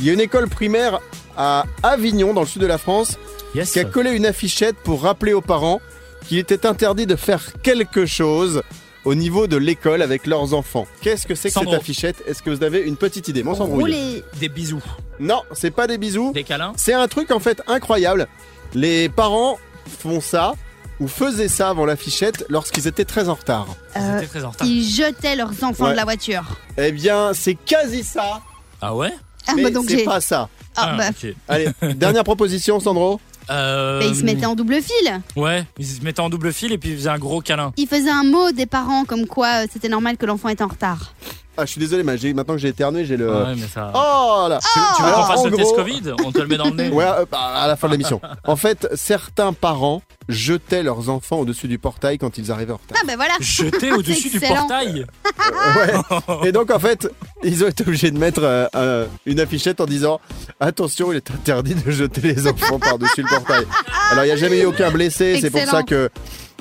[0.00, 1.00] Il y a une école primaire
[1.36, 3.18] à Avignon, dans le sud de la France,
[3.54, 3.72] yes.
[3.72, 5.80] qui a collé une affichette pour rappeler aux parents
[6.26, 8.62] qu'il était interdit de faire quelque chose
[9.04, 10.86] au niveau de l'école avec leurs enfants.
[11.00, 11.72] Qu'est-ce que c'est que Sandro.
[11.72, 12.16] cette affichette?
[12.26, 13.42] Est-ce que vous avez une petite idée?
[13.42, 14.22] Rouler.
[14.38, 14.82] Des bisous,
[15.18, 16.32] Non, c'est pas des bisous.
[16.32, 16.72] des câlins.
[16.76, 18.28] C'est un truc en fait incroyable.
[18.74, 19.58] Les parents
[20.00, 20.52] font ça
[21.00, 23.68] ou faisaient ça avant l'affichette lorsqu'ils étaient très en retard.
[23.96, 24.66] Euh, C'était très en retard.
[24.66, 25.92] Ils jetaient leurs enfants Ouais.
[25.92, 26.44] de la voiture.
[26.76, 28.40] Eh bien, c'est quasi ça,
[28.82, 29.12] Ah ouais?
[29.48, 30.04] Ah mais bah donc c'est j'ai.
[30.04, 30.48] pas ça.
[30.76, 31.08] Ah bah.
[31.10, 31.34] ok.
[31.48, 33.20] Allez, dernière proposition, Sandro.
[33.50, 35.20] Euh, bah, ils se mettaient en double fil.
[35.36, 37.72] Ouais, ils se mettaient en double fil et puis ils faisaient un gros câlin.
[37.76, 40.68] Ils faisaient un mot des parents comme quoi euh, c'était normal que l'enfant était en
[40.68, 41.14] retard.
[41.60, 43.28] Ah, je suis désolé, mais j'ai- maintenant que j'ai éternué, j'ai le.
[43.30, 43.90] Ouais, mais ça.
[43.92, 46.38] Oh là tu tu veux Alors, qu'on fasse en le test gros- Covid On te
[46.38, 48.20] le met dans le nez Ouais, euh, bah, à la fin de l'émission.
[48.46, 52.98] En fait, certains parents jetaient leurs enfants au-dessus du portail quand ils arrivaient en retard.
[53.02, 53.34] Ah bah voilà.
[53.40, 54.68] Jeté au-dessus du Excellent.
[54.68, 55.06] portail
[55.76, 56.48] Ouais.
[56.48, 57.08] Et donc, en fait,
[57.42, 60.20] ils ont été obligés de mettre euh, euh, une affichette en disant
[60.60, 63.64] Attention, il est interdit de jeter les enfants par-dessus le portail.
[64.12, 65.78] Alors, il n'y a jamais eu aucun blessé, c'est pour Excellent.
[65.78, 66.08] ça que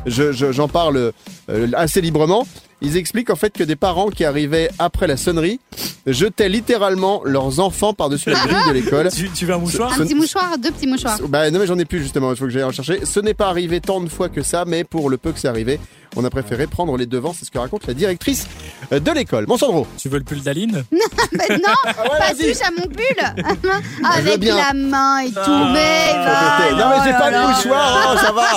[0.05, 1.11] je- je- j'en parle
[1.49, 2.47] euh, assez librement.
[2.81, 5.59] Ils expliquent en fait que des parents qui arrivaient après la sonnerie
[6.05, 9.09] jetaient littéralement leurs enfants par-dessus la grille de l'école.
[9.15, 11.17] tu, tu veux un mouchoir Un Ce- petit mouchoir, deux petits mouchoirs.
[11.27, 13.03] Bah non mais j'en ai plus justement, il faut que j'aille en chercher.
[13.05, 15.47] Ce n'est pas arrivé tant de fois que ça, mais pour le peu que c'est
[15.47, 15.79] arrivé,
[16.15, 18.47] on a préféré prendre les devants, c'est ce que raconte la directrice
[18.93, 19.45] euh, de l'école.
[19.47, 20.83] Bon Sandro Tu veux le pull d'Aline?
[21.33, 22.51] Bah non, Ah ouais, pas vas-y.
[22.53, 23.71] touche à mon pull.
[24.15, 24.55] Avec bien.
[24.55, 25.39] la main et tout.
[25.43, 25.71] Ah.
[25.73, 28.47] mais va, Non mais j'ai oh pas de mouchoir, oh, ça va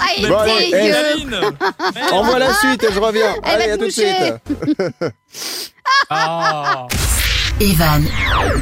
[0.00, 1.36] Ah, il est dégueu.
[2.10, 3.34] eh, Envoie la suite et je reviens.
[3.58, 5.12] Va Allez, te à tout de suite.
[6.10, 6.86] Ah
[7.60, 8.02] Evan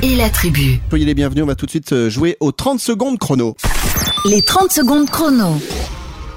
[0.02, 0.78] et la tribu.
[0.88, 3.54] Soyez les bienvenus, on va tout de suite euh, jouer aux 30 secondes chrono.
[4.24, 5.54] Les 30 secondes chrono.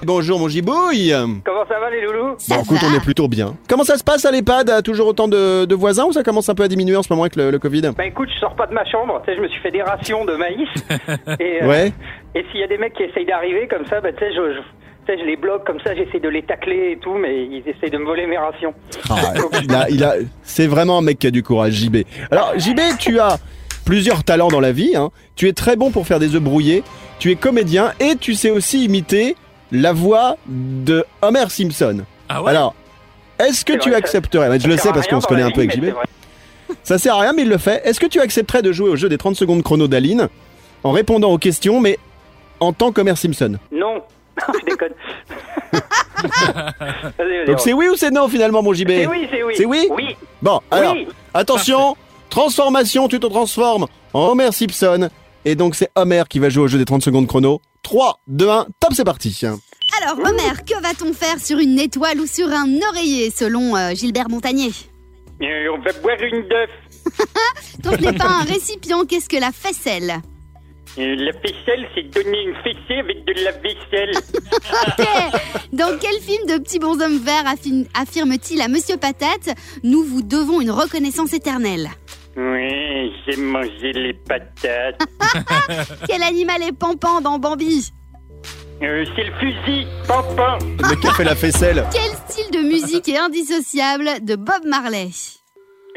[0.05, 1.13] Bonjour mon gibouille
[1.45, 2.35] Comment ça va les loulous?
[2.37, 2.87] Ça Bon écoute, va.
[2.87, 3.55] on est plutôt bien.
[3.67, 4.81] Comment ça se passe à l'EHPAD?
[4.83, 7.23] Toujours autant de, de voisins ou ça commence un peu à diminuer en ce moment
[7.23, 7.91] avec le, le Covid?
[7.97, 9.81] Bah écoute, je sors pas de ma chambre, tu sais, je me suis fait des
[9.83, 10.69] rations de maïs.
[11.39, 11.93] et euh, Ouais
[12.35, 14.53] et s'il y a des mecs qui essayent d'arriver comme ça, bah tu sais, je,
[14.53, 14.59] je,
[15.11, 17.89] sais, je les bloque comme ça, j'essaie de les tacler et tout, mais ils essayent
[17.89, 18.73] de me voler mes rations.
[19.09, 19.15] Ah,
[19.63, 21.97] il a, il a, c'est vraiment un mec qui a du courage, JB.
[22.31, 23.37] Alors, JB, tu as
[23.85, 24.95] plusieurs talents dans la vie.
[24.95, 25.09] hein.
[25.35, 26.83] Tu es très bon pour faire des œufs brouillés.
[27.19, 29.35] Tu es comédien et tu sais aussi imiter
[29.71, 32.03] la voix de Homer Simpson.
[32.29, 32.51] Ah ouais?
[32.51, 32.75] Alors,
[33.39, 35.61] est-ce que tu vrai, accepterais Je Ça le sais parce qu'on se connaît un peu
[35.61, 35.85] avec JB.
[36.83, 37.81] Ça sert à rien, mais il le fait.
[37.85, 40.27] Est-ce que tu accepterais de jouer au jeu des 30 secondes chrono d'Aline
[40.83, 41.97] en répondant aux questions, mais
[42.59, 43.57] en tant qu'Homer Simpson?
[43.71, 44.01] Non,
[44.59, 44.93] je déconne.
[47.47, 49.53] Donc c'est oui ou c'est non finalement, mon JB c'est oui, c'est oui.
[49.55, 49.87] C'est oui?
[49.91, 50.15] Oui.
[50.41, 51.07] Bon, alors, Oui.
[51.33, 51.95] attention,
[52.29, 55.09] transformation, tu te transformes en Homer Simpson
[55.45, 57.61] Et donc c'est Homer qui va jouer au jeu des 30 secondes chrono.
[57.83, 59.39] 3, 2, 1, top, c'est parti.
[59.45, 64.29] Alors, Homer, que va-t-on faire sur une étoile ou sur un oreiller, selon euh, Gilbert
[64.29, 64.71] Montagnier?
[65.41, 66.69] Euh, on va boire une d'œuf.
[67.83, 70.15] Quand ce n'est pas un récipient, qu'est-ce que la faisselle
[70.97, 74.11] la faisselle, c'est donner une fessée avec de la vaisselle.
[74.17, 75.05] Ok.
[75.73, 80.61] Dans quel film de Petit bonhomme vert affi- affirme-t-il à Monsieur Patate Nous vous devons
[80.61, 81.89] une reconnaissance éternelle
[82.35, 85.01] Oui, j'ai mangé les patates.
[86.07, 87.91] Quel animal est Pampan dans Bambi
[88.81, 90.57] Euh, c'est le fusil, pampan.
[90.79, 91.85] Le fait la faisselle.
[91.93, 95.09] Quel style de musique est indissociable de Bob Marley?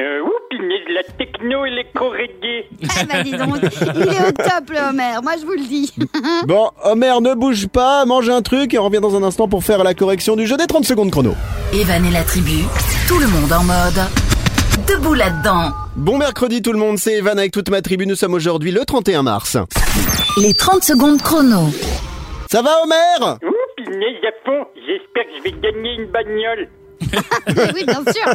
[0.03, 2.65] Euh, ouh, punaise, la techno et les reggae.
[2.89, 3.59] Ah bah dis donc,
[3.95, 5.95] il est au top le Homer, moi je vous le dis.
[6.47, 9.63] Bon, Homer, ne bouge pas, mange un truc et on revient dans un instant pour
[9.63, 11.35] faire la correction du jeu des 30 secondes chrono.
[11.73, 12.65] Evan et la tribu,
[13.07, 14.89] tout le monde en mode.
[14.89, 15.71] Debout là-dedans.
[15.95, 18.07] Bon mercredi tout le monde, c'est Evan avec toute ma tribu.
[18.07, 19.57] Nous sommes aujourd'hui le 31 mars.
[20.41, 21.69] Les 30 secondes chrono.
[22.51, 23.37] Ça va Homer?
[23.45, 24.67] Ouh, punaise à fond.
[24.75, 26.69] J'espère que je vais gagner une bagnole.
[27.75, 28.27] Oui, bien sûr.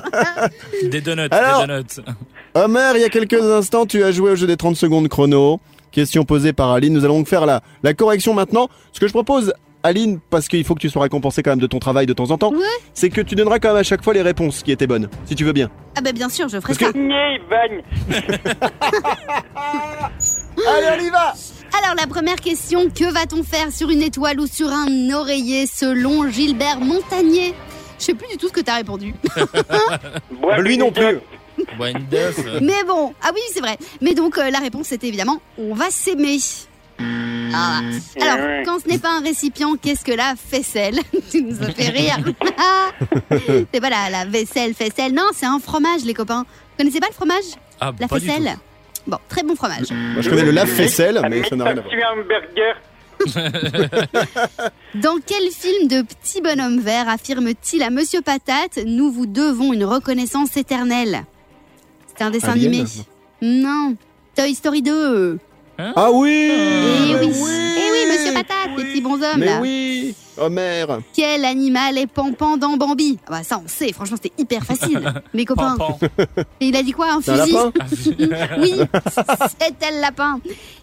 [0.90, 1.86] Des donuts, Alors- des donuts.
[2.54, 5.60] Homer, il y a quelques instants, tu as joué au jeu des 30 secondes chrono.
[5.92, 6.94] Question posée par Aline.
[6.94, 8.68] Nous allons donc faire la, la correction maintenant.
[8.94, 9.54] Ce que je propose,
[9.84, 12.32] Aline, parce qu'il faut que tu sois récompensé quand même de ton travail de temps
[12.32, 12.58] en temps, Ouais.
[12.96, 15.36] c'est que tu donneras quand même à chaque fois les réponses qui étaient bonnes, si
[15.36, 15.70] tu veux bien.
[15.98, 16.92] Ah bah bien sûr, je ferai Parce ça.
[16.92, 16.98] que-.
[20.68, 21.34] Allez, on y va
[21.78, 26.30] Alors la première question, que va-t-on faire sur une étoile ou sur un oreiller selon
[26.30, 27.54] Gilbert Montagnier?
[28.00, 29.14] Je sais plus du tout ce que t'as répondu.
[30.60, 31.20] Lui non plus.
[31.78, 32.38] Bois une d'œuf.
[32.62, 33.78] Mais bon, ah oui, c'est vrai.
[34.02, 36.38] Mais donc euh, la réponse c'était évidemment on va s'aimer.
[37.00, 37.80] Ah.
[38.22, 38.64] Alors, Ouais.
[38.66, 41.00] quand ce n'est pas un récipient, qu'est-ce que la faisselle
[41.32, 42.18] Tu nous as fait rire.
[43.72, 45.14] c'est pas la, la vaisselle, faisselle.
[45.14, 46.42] Non, c'est un fromage, les copains.
[46.44, 47.44] Vous connaissez pas le fromage
[47.80, 48.58] Ah, La pas du faisselle
[49.08, 49.90] Bon, très bon fromage.
[49.92, 51.90] Moi, je connais le lave-vaisselle, mais ça n'a rien à voir.
[51.90, 52.76] Tu un hamburger.
[54.96, 59.86] Dans quel film de Petit Bonhomme Vert affirme-t-il à Monsieur Patate Nous vous devons une
[59.86, 61.26] reconnaissance éternelle
[62.16, 62.86] C'est un dessin Alien animé.
[63.42, 63.96] Non.
[64.36, 65.40] Toy Story 2.
[65.80, 67.32] Ah oui Eh oui.
[67.34, 67.87] oui.
[68.38, 69.60] Eh oui, Patate, les petits bonshommes Mais là.
[69.62, 73.18] oui Homer Quel animal est Pampan dans Bambi?
[73.26, 75.02] Ah bah ça on sait, franchement c'était hyper facile.
[75.34, 75.76] Les copains.
[76.62, 77.54] Et il a dit quoi Un fusil?
[77.54, 77.72] lapin?
[78.60, 78.74] Oui,
[79.60, 80.40] c'était le lapin.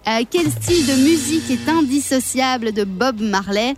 [0.09, 3.75] Euh, quel style de musique est indissociable de Bob Marley?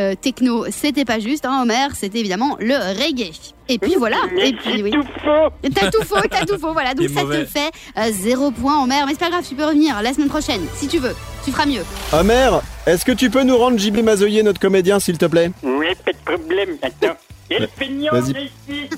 [0.00, 3.32] Euh, Techno, c'était pas juste, hein, Homer, c'était évidemment le reggae.
[3.68, 4.90] Et puis voilà, et puis oui.
[4.92, 5.50] tout faux.
[5.74, 6.94] T'as tout faux, t'as tout faux, voilà.
[6.94, 7.44] Donc ça mauvais.
[7.44, 9.02] te fait euh, zéro point, Homer.
[9.06, 11.14] Mais c'est pas grave, tu peux revenir la semaine prochaine, si tu veux.
[11.44, 11.82] Tu feras mieux.
[12.14, 12.50] Homer,
[12.86, 15.50] est-ce que tu peux nous rendre Ghibli Mazoyer, notre comédien, s'il te plaît?
[15.62, 16.76] Ouais, pas de problème.
[16.82, 17.16] Attends.
[17.50, 18.88] Et le feignant, ici.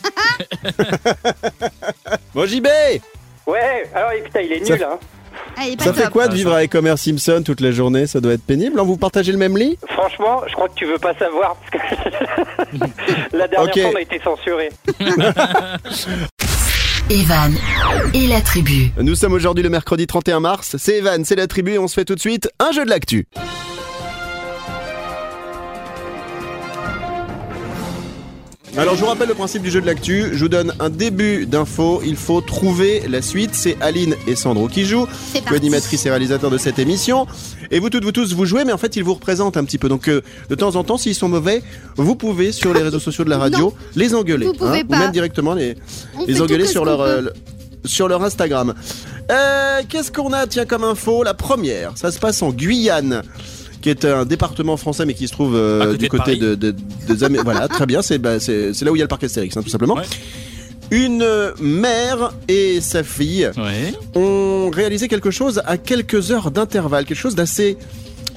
[2.34, 2.66] Bon JB
[3.46, 4.86] Ouais, alors putain, il est Ça- nul,
[5.54, 8.44] pas Ça fait quoi de vivre avec Homer Simpson toute la journée Ça doit être
[8.44, 11.56] pénible, hein Vous partagez le même lit Franchement, je crois que tu veux pas savoir
[11.56, 11.78] parce que
[13.36, 14.70] la dernière fois on a été censuré.
[17.10, 17.54] Evan
[18.14, 18.90] et la tribu.
[18.98, 21.94] Nous sommes aujourd'hui le mercredi 31 mars, c'est Evan, c'est la tribu et on se
[21.94, 23.26] fait tout de suite un jeu de l'actu.
[28.78, 31.44] Alors je vous rappelle le principe du jeu de l'actu, je vous donne un début
[31.44, 35.06] d'info, il faut trouver la suite, c'est Aline et Sandro qui jouent,
[35.46, 37.26] co-animatrice et réalisateur de cette émission,
[37.70, 39.76] et vous toutes, vous tous, vous jouez, mais en fait ils vous représentent un petit
[39.76, 41.62] peu, donc euh, de temps en temps s'ils sont mauvais,
[41.96, 43.74] vous pouvez sur les réseaux sociaux de la radio Non.
[43.94, 44.98] les engueuler, Vous pouvez ou pas.
[45.00, 45.76] même directement les,
[46.16, 47.22] On engueuler sur leur, euh,
[47.84, 48.72] sur leur Instagram.
[49.30, 51.22] Euh, Qu'est-ce qu'on a, tiens, comme info?
[51.24, 53.22] La première, ça se passe en Guyane
[53.82, 56.74] qui est un département français mais qui se trouve euh, côté du côté de, de,
[57.44, 59.68] voilà très bien c'est bah, là où il y a le parc Astérix hein, tout
[59.68, 60.04] simplement Ouais.
[60.90, 61.26] une
[61.60, 63.92] mère et sa fille Ouais.
[64.14, 67.76] ont réalisé quelque chose à quelques heures d'intervalle quelque chose d'assez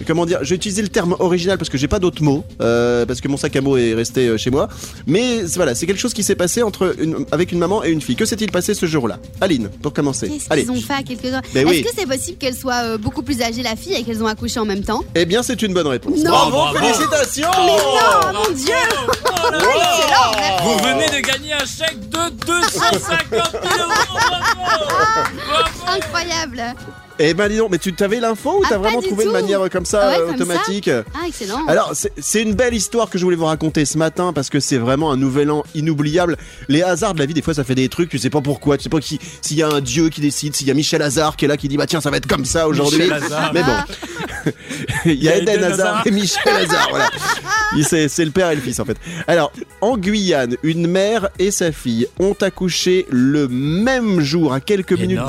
[0.06, 3.22] comment dire j'ai utilisé le terme original parce que j'ai pas d'autres mots euh, parce
[3.22, 4.68] que mon sac à mots est resté euh, chez moi.
[5.08, 8.02] Mais voilà c'est quelque chose qui s'est passé entre une, avec une maman et une
[8.02, 8.16] fille.
[8.16, 9.20] Que s'est-il passé ce jour-là?
[9.42, 10.28] Aline pour commencer.
[10.30, 10.64] Qu'est-ce allez.
[10.64, 11.42] qu'ils ont fait à quelques heures?
[11.54, 11.84] Mais Est-ce oui.
[11.84, 14.60] que c'est possible qu'elle soit euh, beaucoup plus âgée, la fille, et qu'elles ont accouché
[14.60, 15.04] en même temps?
[15.16, 16.18] Eh bien c'est une bonne réponse.
[16.24, 16.32] Non.
[16.32, 16.78] bravo, Bravo.
[16.80, 17.50] félicitations.
[17.56, 18.74] Oh mon dieu.
[19.26, 23.96] Oh là là Vous venez de gagner un chèque de 250 000 euros
[24.58, 24.86] Bravo.
[25.48, 26.62] Bravo Incroyable
[27.20, 29.34] Eh ben dis donc, mais tu t'avais l'info ou Ah, t'as vraiment trouvé de tout.
[29.36, 33.10] manière euh, comme ça, Ah ouais, comme automatique Ah, excellent Alors c'est- une belle histoire
[33.10, 36.38] que je voulais vous raconter ce matin parce que c'est vraiment un nouvel an inoubliable.
[36.68, 38.78] Les hasards de la vie, des fois ça fait des trucs, tu sais pas pourquoi,
[38.78, 41.02] tu sais pas qui- s'il y a un dieu qui décide, s'il y a Michel
[41.02, 43.00] Hazard qui est là qui dit bah tiens ça va être comme ça aujourd'hui.
[43.04, 43.52] Michel Hazard.
[43.54, 44.52] Mais bon,
[45.06, 46.08] il y a Eden Eden Hazard Hazard.
[46.08, 47.10] et Michel Hazard, voilà.
[47.78, 48.98] Il- C'est c'est le père et le fils en fait.
[49.28, 54.94] Alors, en Guyane, une mère et sa fille ont accouché le même jour, à quelques
[54.94, 55.28] minutes Énorme.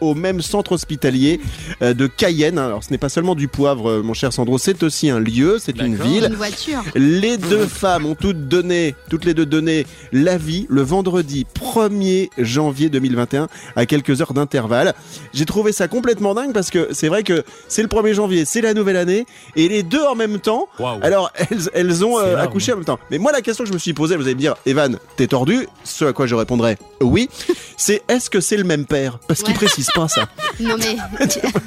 [0.00, 1.40] Au même centre hospitalier
[1.82, 2.58] euh, de Cayenne.
[2.58, 5.58] Alors ce n'est pas seulement du poivre, euh, mon cher Sandro, c'est aussi un lieu,
[5.58, 6.24] c'est une ville.
[6.24, 6.82] Une voiture.
[6.94, 12.30] Les deux femmes ont toutes donné, toutes les deux donné la vie le vendredi 1er
[12.38, 14.94] janvier 2021 à quelques heures d'intervalle.
[15.32, 18.60] J'ai trouvé ça complètement dingue parce que c'est vrai que c'est le 1er janvier, c'est
[18.60, 20.68] la nouvelle année et les deux en même temps.
[21.02, 22.98] Alors elles, elles ont euh, accouché en même temps.
[23.10, 25.26] Mais moi la question que je me suis posée, vous allez me dire, Evan, t'es
[25.26, 27.28] tordu Ce à quoi je répondrai oui.
[27.76, 29.18] C'est est-ce que c'est le même père?
[29.28, 29.58] Parce qu'il Ouais.
[29.66, 30.28] précise pas ça.
[30.60, 30.96] Non mais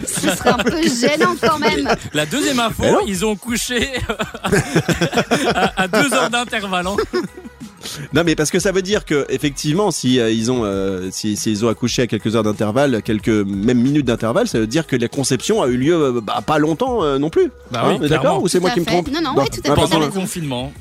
[0.08, 1.90] ce serait un peu gênant quand même.
[2.14, 3.90] La deuxième info, ils ont couché
[5.56, 6.88] à, à deux heures d'intervalle.
[6.88, 6.96] hein.
[8.14, 11.38] Non mais parce que ça veut dire que effectivement si euh, ils ont euh, si,
[11.38, 14.88] si ils ont accouché à quelques heures d'intervalle, quelques même minutes d'intervalle, ça veut dire
[14.88, 17.50] que la conception a eu lieu euh, bah, pas longtemps euh, non plus.
[17.72, 18.08] Bah oui, est clairement.
[18.24, 19.10] d'accord ou c'est moi qui me trompe?
[19.12, 20.22] Non, non, ouais, tout à fait, Pendant le raison.
[20.22, 20.74] confinement.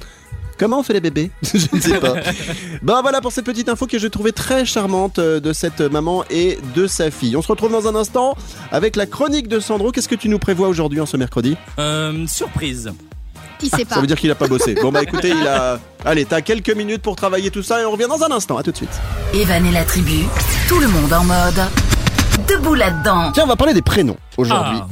[0.59, 2.15] Comment on fait les bébés Je ne sais pas.
[2.83, 6.25] ben voilà pour cette petite info que j'ai trouvée très charmante euh, de cette maman
[6.31, 7.37] et de sa fille.
[7.37, 8.37] On se retrouve dans un instant
[8.73, 9.93] avec la chronique de Sandro.
[9.93, 12.91] Qu'est-ce que tu nous prévois aujourd'hui en ce mercredi Euh, surprise.
[13.63, 13.97] Il sait pas.
[13.97, 14.75] Ça veut dire qu'il a pas bossé.
[14.75, 17.91] Bon bah écoutez, il a Allez, t'as quelques minutes pour travailler tout ça et on
[17.91, 18.59] revient dans un instant.
[18.59, 19.01] À tout de suite.
[19.35, 20.25] Evan et la tribu,
[20.69, 21.61] tout le monde en mode
[22.49, 23.33] debout là-dedans.
[23.33, 24.79] Tiens, on va parler des prénoms aujourd'hui.
[24.79, 24.89] Ah.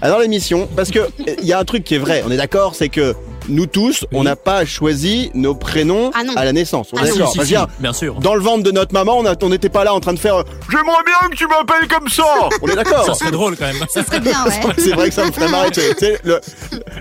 [0.00, 1.00] Alors l'émission, parce que
[1.40, 3.14] il y a un truc qui est vrai, on est d'accord, c'est que
[3.48, 6.88] nous tous, on n'a pas choisi nos prénoms Ah à la naissance.
[6.92, 7.16] On Ah est non.
[7.16, 7.30] d'accord.
[7.32, 8.14] Si, Parce si, que, si, bien sûr.
[8.16, 10.36] Dans le ventre de notre maman, on n'était pas là en train de faire.
[10.36, 12.24] euh, J'aimerais bien que tu m'appelles comme ça.
[12.62, 13.04] On est d'accord.
[13.06, 13.76] Ça serait drôle quand même.
[13.92, 14.72] Ce serait bien, ouais.
[14.78, 15.70] C'est vrai que ça me ferait marrer.
[15.70, 16.40] Tu sais, tu sais, le,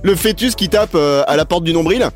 [0.03, 2.09] le fœtus qui tape euh, à la porte du nombril.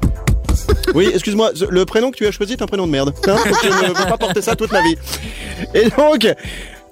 [0.94, 3.14] Oui, excuse-moi, le prénom que tu as choisi est un prénom de merde.
[3.28, 4.96] Hein je ne peux pas porter ça toute ma vie.
[5.74, 6.28] Et donc,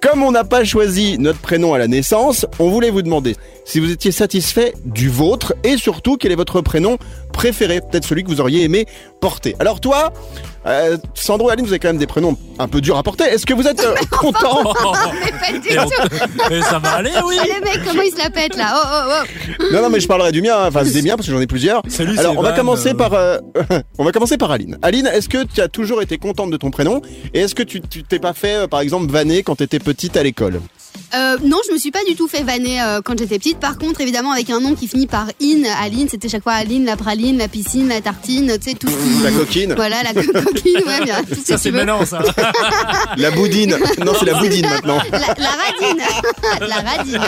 [0.02, 3.80] comme on n'a pas choisi notre prénom à la naissance, on voulait vous demander si
[3.80, 6.98] vous étiez satisfait du vôtre et surtout quel est votre prénom
[7.34, 8.86] préféré, peut-être celui que vous auriez aimé
[9.20, 9.56] porter.
[9.60, 10.14] Alors toi,
[10.68, 13.24] euh, Sandro et Aline, vous avez quand même des prénoms un peu durs à porter.
[13.26, 14.74] Est-ce que vous êtes euh, content
[15.24, 16.54] Mais pas du tout.
[16.54, 17.36] et ça va aller, oui.
[17.40, 19.24] Ah, le mec, comment il se la pète là Oh, oh,
[19.60, 19.64] oh.
[19.74, 20.68] Non, non, mais je parlerai du mien, hein.
[20.68, 21.82] enfin des miens parce que j'en ai plusieurs.
[21.88, 23.38] Salut, Alors, c'est on va commencer euh, par, euh,
[23.98, 24.78] on va commencer par Aline.
[24.82, 27.02] Aline, est-ce que tu as toujours été contente de ton prénom?
[27.34, 30.18] Et est-ce que tu tu t'es pas fait, euh, par exemple, vanner quand t'étais petite
[30.18, 30.62] à l'école?
[31.16, 33.60] Euh, non, je me suis pas du tout fait vanner euh, quand j'étais petite.
[33.60, 36.86] Par contre, évidemment, avec un nom qui finit par in, Aline, c'était chaque fois Aline,
[36.86, 39.24] la praline, la piscine, la tartine, tu sais, tout ce qui...
[39.24, 42.20] La coquine, Voilà, la co- coquine, ouais, bien, tout ce Ça c'est maintenant ça.
[43.18, 43.78] la boudine.
[44.06, 45.00] Non, c'est la boudine maintenant.
[45.12, 46.04] La, la radine,
[46.68, 47.22] la radine.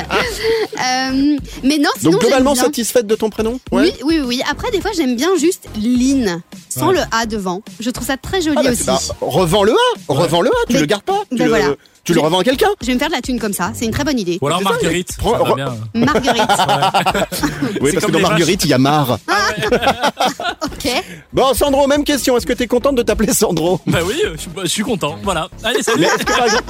[0.77, 2.63] Euh, mais non, sinon Donc globalement bien.
[2.63, 4.41] satisfaite de ton prénom Oui, oui, oui.
[4.49, 6.95] Après, des fois, j'aime bien juste Lynn, sans Ouais.
[6.95, 7.61] le A devant.
[7.79, 8.83] Je trouve ça très joli Ah bah, aussi.
[8.85, 9.75] bah, revends le A,
[10.07, 11.75] revends le A, tu Mais- le gardes pas, tu ben le, voilà.
[12.09, 12.69] Tu le Je- revends à quelqu'un.
[12.81, 13.71] Je vais me faire de la thune comme ça.
[13.73, 14.37] C'est une très bonne idée.
[14.41, 15.09] Ou alors Marguerite.
[15.17, 15.75] Prends- ça va bien.
[15.93, 16.37] Marguerite.
[16.39, 19.19] Oui, parce C'est que comme dans les Marguerite, il y a marre.
[20.63, 21.03] ok.
[21.33, 22.37] Bon, Sandro, même question.
[22.37, 23.79] Est-ce que t'es contente de t'appeler Sandro?
[23.87, 25.15] Bah oui, je suis, je suis content.
[25.23, 25.49] Voilà.
[25.63, 25.99] Allez, salut.
[26.01, 26.63] Mais est-ce que par exemple,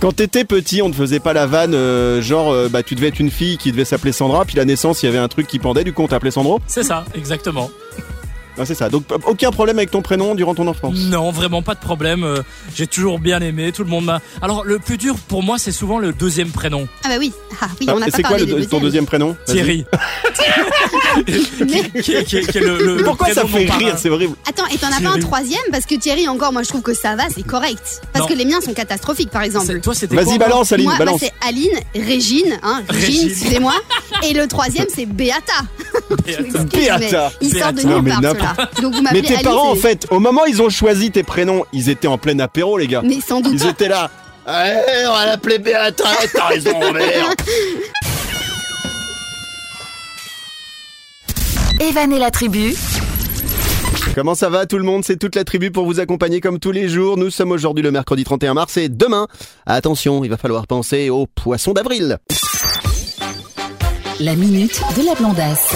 [0.00, 3.08] quand t'étais petit, on ne faisait pas la vanne, euh, genre, euh, bah, tu devais
[3.08, 5.46] être une fille qui devait s'appeler Sandra, puis la naissance, il y avait un truc
[5.46, 6.58] qui pendait, du coup, on t'appelait Sandro?
[6.66, 7.68] C'est ça, exactement.
[8.58, 8.88] Ah, c'est ça.
[8.88, 10.94] Donc, aucun problème avec ton prénom durant ton enfance?
[10.96, 12.24] Non, vraiment pas de problème.
[12.24, 12.42] Euh,
[12.74, 13.72] J'ai toujours bien aimé.
[13.72, 14.20] Tout le monde m'a.
[14.42, 16.86] Alors, le plus dur pour moi, c'est souvent le deuxième prénom.
[17.04, 17.32] Ah bah oui.
[17.60, 19.36] Ah oui, Ah, on n'a et pas c'est quoi parlé le- des ton deuxième prénom?
[19.46, 19.84] Thierry.
[21.26, 21.32] qui,
[22.02, 23.78] qui est- qui est- qui est le, le- le Pourquoi ça prénom de fait mon
[23.78, 23.94] rire?
[23.98, 24.34] C'est horrible.
[24.48, 25.20] Attends, et t'en as pas un Thierry.
[25.20, 25.60] troisième?
[25.70, 28.00] Parce que Thierry, encore, moi je trouve que ça va, c'est correct.
[28.12, 28.34] Parce Non.
[28.34, 29.66] que les miens sont catastrophiques, par exemple.
[29.66, 31.20] C'est- Toi, c'était Vas-y, balance, Aline, moi, moi, balance.
[31.20, 33.28] c'est Aline, Régine, hein, Régine, Régine.
[33.30, 33.74] excusez-moi.
[34.22, 35.40] Et le troisième, c'est Beata.
[36.24, 36.64] Beata.
[36.64, 37.30] Beata.
[37.40, 38.00] sortent de Beata.
[38.00, 38.56] Nulle mais part.
[38.82, 41.22] Donc vous Mais tes Alice parents, en fait, au moment où ils ont choisi tes
[41.22, 43.02] prénoms, ils étaient en plein apéro, les gars.
[43.04, 43.54] Mais sans doute.
[43.54, 44.10] Ils étaient là.
[44.46, 47.34] Ouais, on va l'appeler Béata, t'as raison, merde.
[51.80, 52.74] Evan et la tribu,
[54.14, 55.04] Comment ça va tout le monde?
[55.04, 57.16] C'est toute la tribu pour vous accompagner comme tous les jours.
[57.16, 59.28] Nous sommes aujourd'hui le mercredi 31 mars et demain,
[59.66, 62.18] attention, il va falloir penser au poisson d'avril.
[64.20, 65.74] La minute de la blondasse.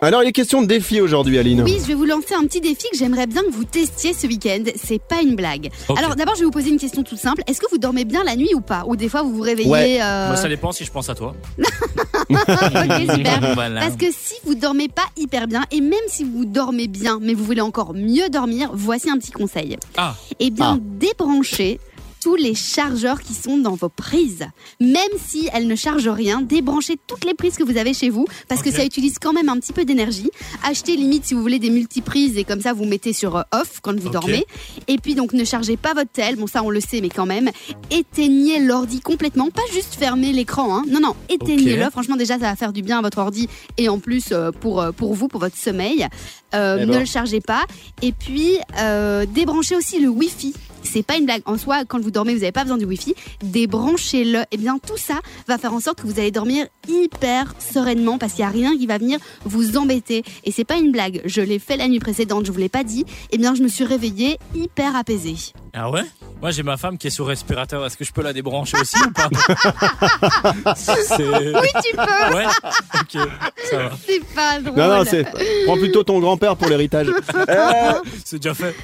[0.00, 1.62] Alors il est question de défi aujourd'hui Aline.
[1.62, 4.26] Oui, je vais vous lancer un petit défi que j'aimerais bien que vous testiez ce
[4.26, 4.64] week-end.
[4.82, 5.70] C'est pas une blague.
[5.96, 7.42] Alors d'abord, je vais vous poser une question toute simple.
[7.46, 8.82] Est-ce que vous dormez bien la nuit ou pas?
[8.88, 9.98] Ou des fois, vous vous réveillez Ouais.
[10.02, 11.34] euh, Moi, ça dépend si je pense à toi.
[12.30, 13.40] Ok, super.
[13.54, 13.80] Voilà.
[13.80, 17.34] Parce que si vous dormez pas hyper bien, et même si vous dormez bien, mais
[17.34, 19.76] vous voulez encore mieux dormir, voici un petit conseil.
[19.96, 20.14] Ah.
[20.40, 20.84] Eh bien, Ah.
[20.98, 21.78] débranchez
[22.22, 24.46] tous les chargeurs qui sont dans vos prises.
[24.80, 28.26] Même si elles ne chargent rien, débranchez toutes les prises que vous avez chez vous,
[28.48, 30.30] parce que ça utilise quand même un petit peu d'énergie.
[30.64, 33.80] Achetez limite si vous voulez des multiprises, et comme ça vous mettez sur euh, off
[33.82, 34.44] quand vous dormez.
[34.88, 37.26] Et puis donc ne chargez pas votre tel, bon ça on le sait, mais quand
[37.26, 37.50] même,
[37.90, 40.84] éteignez l'ordi complètement, pas juste fermer l'écran, hein.
[40.88, 41.90] non non, éteignez-le.
[41.90, 44.80] Franchement déjà ça va faire du bien à votre ordi et en plus euh, pour
[44.80, 46.06] euh, pour vous, pour votre sommeil.
[46.54, 47.00] Euh, Eh ne ben.
[47.00, 47.64] le chargez pas.
[48.02, 51.42] Et puis euh, débranchez aussi le Wi-Fi c'est pas une blague.
[51.46, 53.14] En soi, quand vous dormez, vous n'avez pas besoin du Wi-Fi.
[53.42, 54.42] Débranchez-le.
[54.50, 58.32] Et bien, tout ça va faire en sorte que vous allez dormir hyper sereinement parce
[58.34, 60.24] qu'il n'y a rien qui va venir vous embêter.
[60.44, 61.20] Et c'est pas une blague.
[61.24, 63.04] Je l'ai fait la nuit précédente, je vous l'ai pas dit.
[63.30, 65.36] Et bien, je me suis réveillée hyper apaisée.
[65.74, 66.02] Ah ouais?
[66.42, 67.86] Moi j'ai ma femme qui est sous respirateur.
[67.86, 69.28] Est-ce que je peux la débrancher aussi ou pas?
[71.18, 72.36] Oui, tu peux.
[72.36, 72.44] Ouais.
[73.00, 73.28] Ok.
[73.70, 73.90] Ça va.
[74.06, 74.76] C'est pas drôle.
[74.78, 75.24] Non, non, c'est.
[75.66, 77.08] Prends plutôt ton grand-père pour l'héritage.
[77.48, 77.92] Euh,
[78.24, 78.74] C'est déjà fait.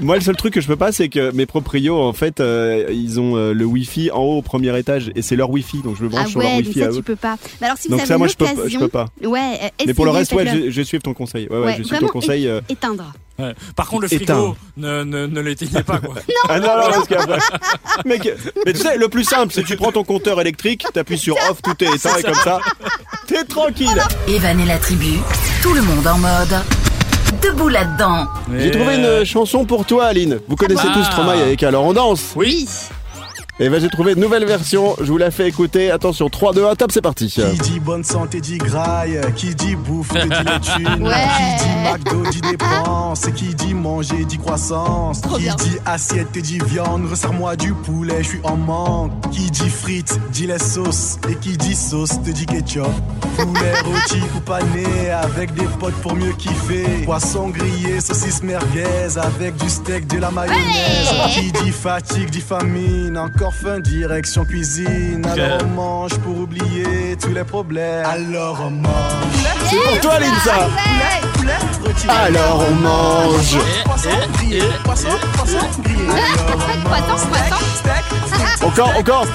[0.00, 2.86] moi, le seul truc que je peux pas, c'est que mes proprios, en fait, euh,
[2.90, 5.96] ils ont euh, le Wi-Fi en haut au premier étage et c'est leur Wi-Fi, donc
[5.96, 7.02] je me branche Ah sur leur ouais, donc Wi-Fi ça à tu eux.
[7.02, 7.36] peux pas.
[7.60, 9.06] Mais alors si vous Donc avez ça, moi, je peux, je peux pas.
[9.22, 11.46] ouais, euh, Mais pour le reste, ouais, je, je vais suivre ton conseil.
[11.48, 12.46] Ouais, ouais, Ouais, je vais suivre vraiment, ton conseil.
[12.48, 12.60] euh.
[12.68, 13.12] éteindre.
[13.38, 13.52] Ouais.
[13.74, 16.14] Par contre, le frigo, ne, ne, ne l'éteignez pas quoi.
[16.48, 17.38] Ah non, non, parce qu'après.
[18.06, 18.28] Mec,
[18.64, 21.34] mais tu sais, le plus simple, c'est que tu prends ton compteur électrique, t'appuies sur
[21.50, 22.60] off, tout est éteint et comme ça,
[23.26, 23.88] t'es tranquille.
[24.28, 25.14] Evan et la tribu,
[25.62, 26.54] tout le monde en mode
[27.34, 28.26] debout là-dedans.
[28.56, 30.38] J'ai trouvé une euh, chanson pour toi, Aline.
[30.48, 30.94] Vous connaissez Ah.
[30.94, 32.32] tous Stromae avec Alors on danse.
[32.36, 32.66] Oui.
[33.60, 34.96] Et ben j'ai trouvé une nouvelle version.
[35.00, 35.92] Je vous la fais écouter.
[35.92, 37.28] Attention, 3, 2, 1, top, c'est parti.
[37.28, 41.14] Qui dit bonne santé dit graille, qui dit bouffe dit les thunes, Ouais.
[41.38, 45.54] qui dit McDo dit dépenses, qui dit manger dit croissance, Trop qui bien.
[45.54, 50.48] dit assiette dit viande, resserre-moi du poulet, je suis en manque, qui dit frites dit
[50.48, 52.88] les sauces, et qui dit sauce te dit ketchup,
[53.38, 59.54] poulet rôti ou pané avec des potes pour mieux kiffer, poisson grillé, saucisse merguez avec
[59.58, 65.58] du steak, de la mayonnaise, qui dit fatigue dit famine, encore faim direction cuisine, alors
[65.64, 68.06] on mange pour oublier tous les problèmes.
[68.06, 68.92] Alors on mange.
[69.68, 70.18] C'est pour toi,
[71.84, 72.08] rôti.
[72.08, 73.58] Alors on mange.
[78.62, 79.26] Encore, encore.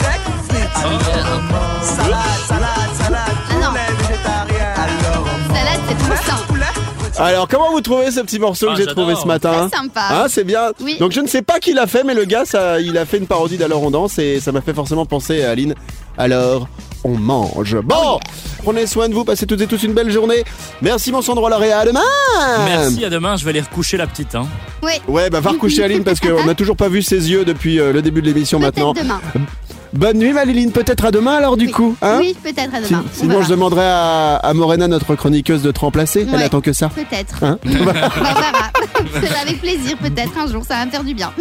[0.46, 1.84] on mange.
[1.84, 3.22] Salade, salade, salade.
[3.52, 3.74] Ah.
[5.54, 6.59] Salade, c'est trop sain.
[7.20, 7.32] Rôti.
[7.32, 9.04] Alors, comment vous trouvez ce petit morceau Ah, que j'ai j'adore.
[9.06, 10.02] trouvé ce matin Très sympa.
[10.12, 10.72] Hein, c'est bien.
[10.82, 10.98] Oui.
[11.00, 13.18] Donc je ne sais pas qui l'a fait, mais le gars, ça, il a fait
[13.18, 15.76] une parodie d'Alors on danse et ça m'a fait forcément penser à Aline.
[16.18, 16.68] Alors
[17.06, 17.78] on mange.
[17.82, 18.20] Bon,
[18.64, 20.44] prenez soin de vous, passez toutes et tous une belle journée.
[20.82, 22.02] Merci mon Sandro Lauréat, à demain.
[22.66, 24.36] Merci, à demain, je vais aller recoucher la petite.
[24.36, 24.46] Hein.
[24.84, 24.92] Oui.
[25.08, 27.94] Ouais, bah va recoucher Aline parce qu'on n'a toujours pas vu ses yeux depuis euh,
[27.94, 28.92] le début de l'émission maintenant.
[28.94, 29.22] Demain.
[29.94, 31.72] Bonne nuit Maliline, peut-être à demain alors du Oui.
[31.72, 31.96] coup.
[32.02, 33.04] Hein oui, peut-être à demain.
[33.06, 36.28] On sinon je demanderai à, à Morena, notre chroniqueuse, de te remplacer.
[36.32, 36.90] Elle attend que ça.
[36.90, 37.44] Peut-être.
[37.44, 38.72] Hein On verra.
[39.22, 41.32] C'est avec plaisir, peut-être un jour, ça va me faire du bien.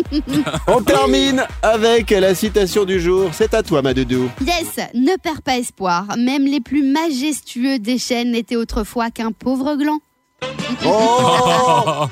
[0.69, 3.31] On termine avec la citation du jour.
[3.33, 4.31] C'est à toi ma doudou.
[4.47, 6.05] Yes, ne perds pas espoir.
[6.17, 9.99] Même les plus majestueux des chênes n'étaient autrefois qu'un pauvre gland.
[10.87, 12.07] Oh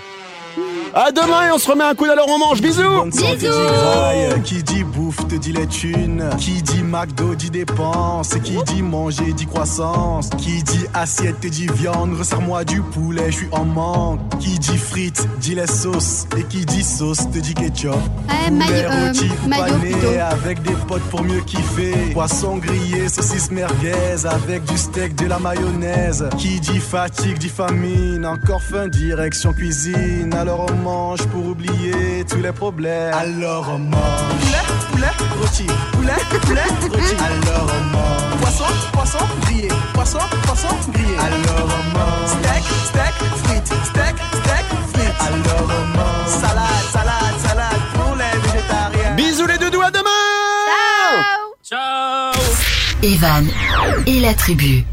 [0.98, 2.62] À demain et on se remet un coup d'alors on mange.
[2.62, 8.56] Bisous graille, qui dit bouffe te dit les thunes, qui dit McDo dit dépenses, qui
[8.64, 13.48] dit manger dit croissance, qui dit assiette te dit viande, resserre-moi du poulet, je suis
[13.52, 17.92] en manque, qui dit frites dit les sauces, et qui dit sauce te dit ketchup.
[18.46, 20.08] Poulet maillot, euh, maillot pané plutôt.
[20.30, 21.92] avec des potes pour mieux kiffer.
[22.14, 26.26] Poisson grillé, saucisse merguez avec du steak, de la mayonnaise.
[26.38, 30.32] Qui dit fatigue dit famine, encore faim direction cuisine.
[30.32, 33.12] Alors on mange pour oublier tous les problèmes.
[33.12, 34.22] Alors on mange.
[34.40, 35.66] Poulet, poulet, rôti.
[35.92, 37.14] Poulet, poulet, rôti.
[37.28, 38.40] Alors on mange.
[38.40, 39.68] Poisson, poisson grillé.
[39.94, 41.16] Poisson, poisson grillé.
[41.26, 42.30] Alors on mange.
[42.36, 43.72] Steak, steak, frites.
[43.90, 45.20] Steak, steak, frites.
[45.26, 46.32] Alors on mange.
[46.42, 49.14] Salade, salade, salade pour les végétariens.
[49.16, 50.24] Bisous les doudous, à demain
[51.64, 52.32] Ciao
[53.02, 53.44] Evan
[54.06, 54.84] et la tribu.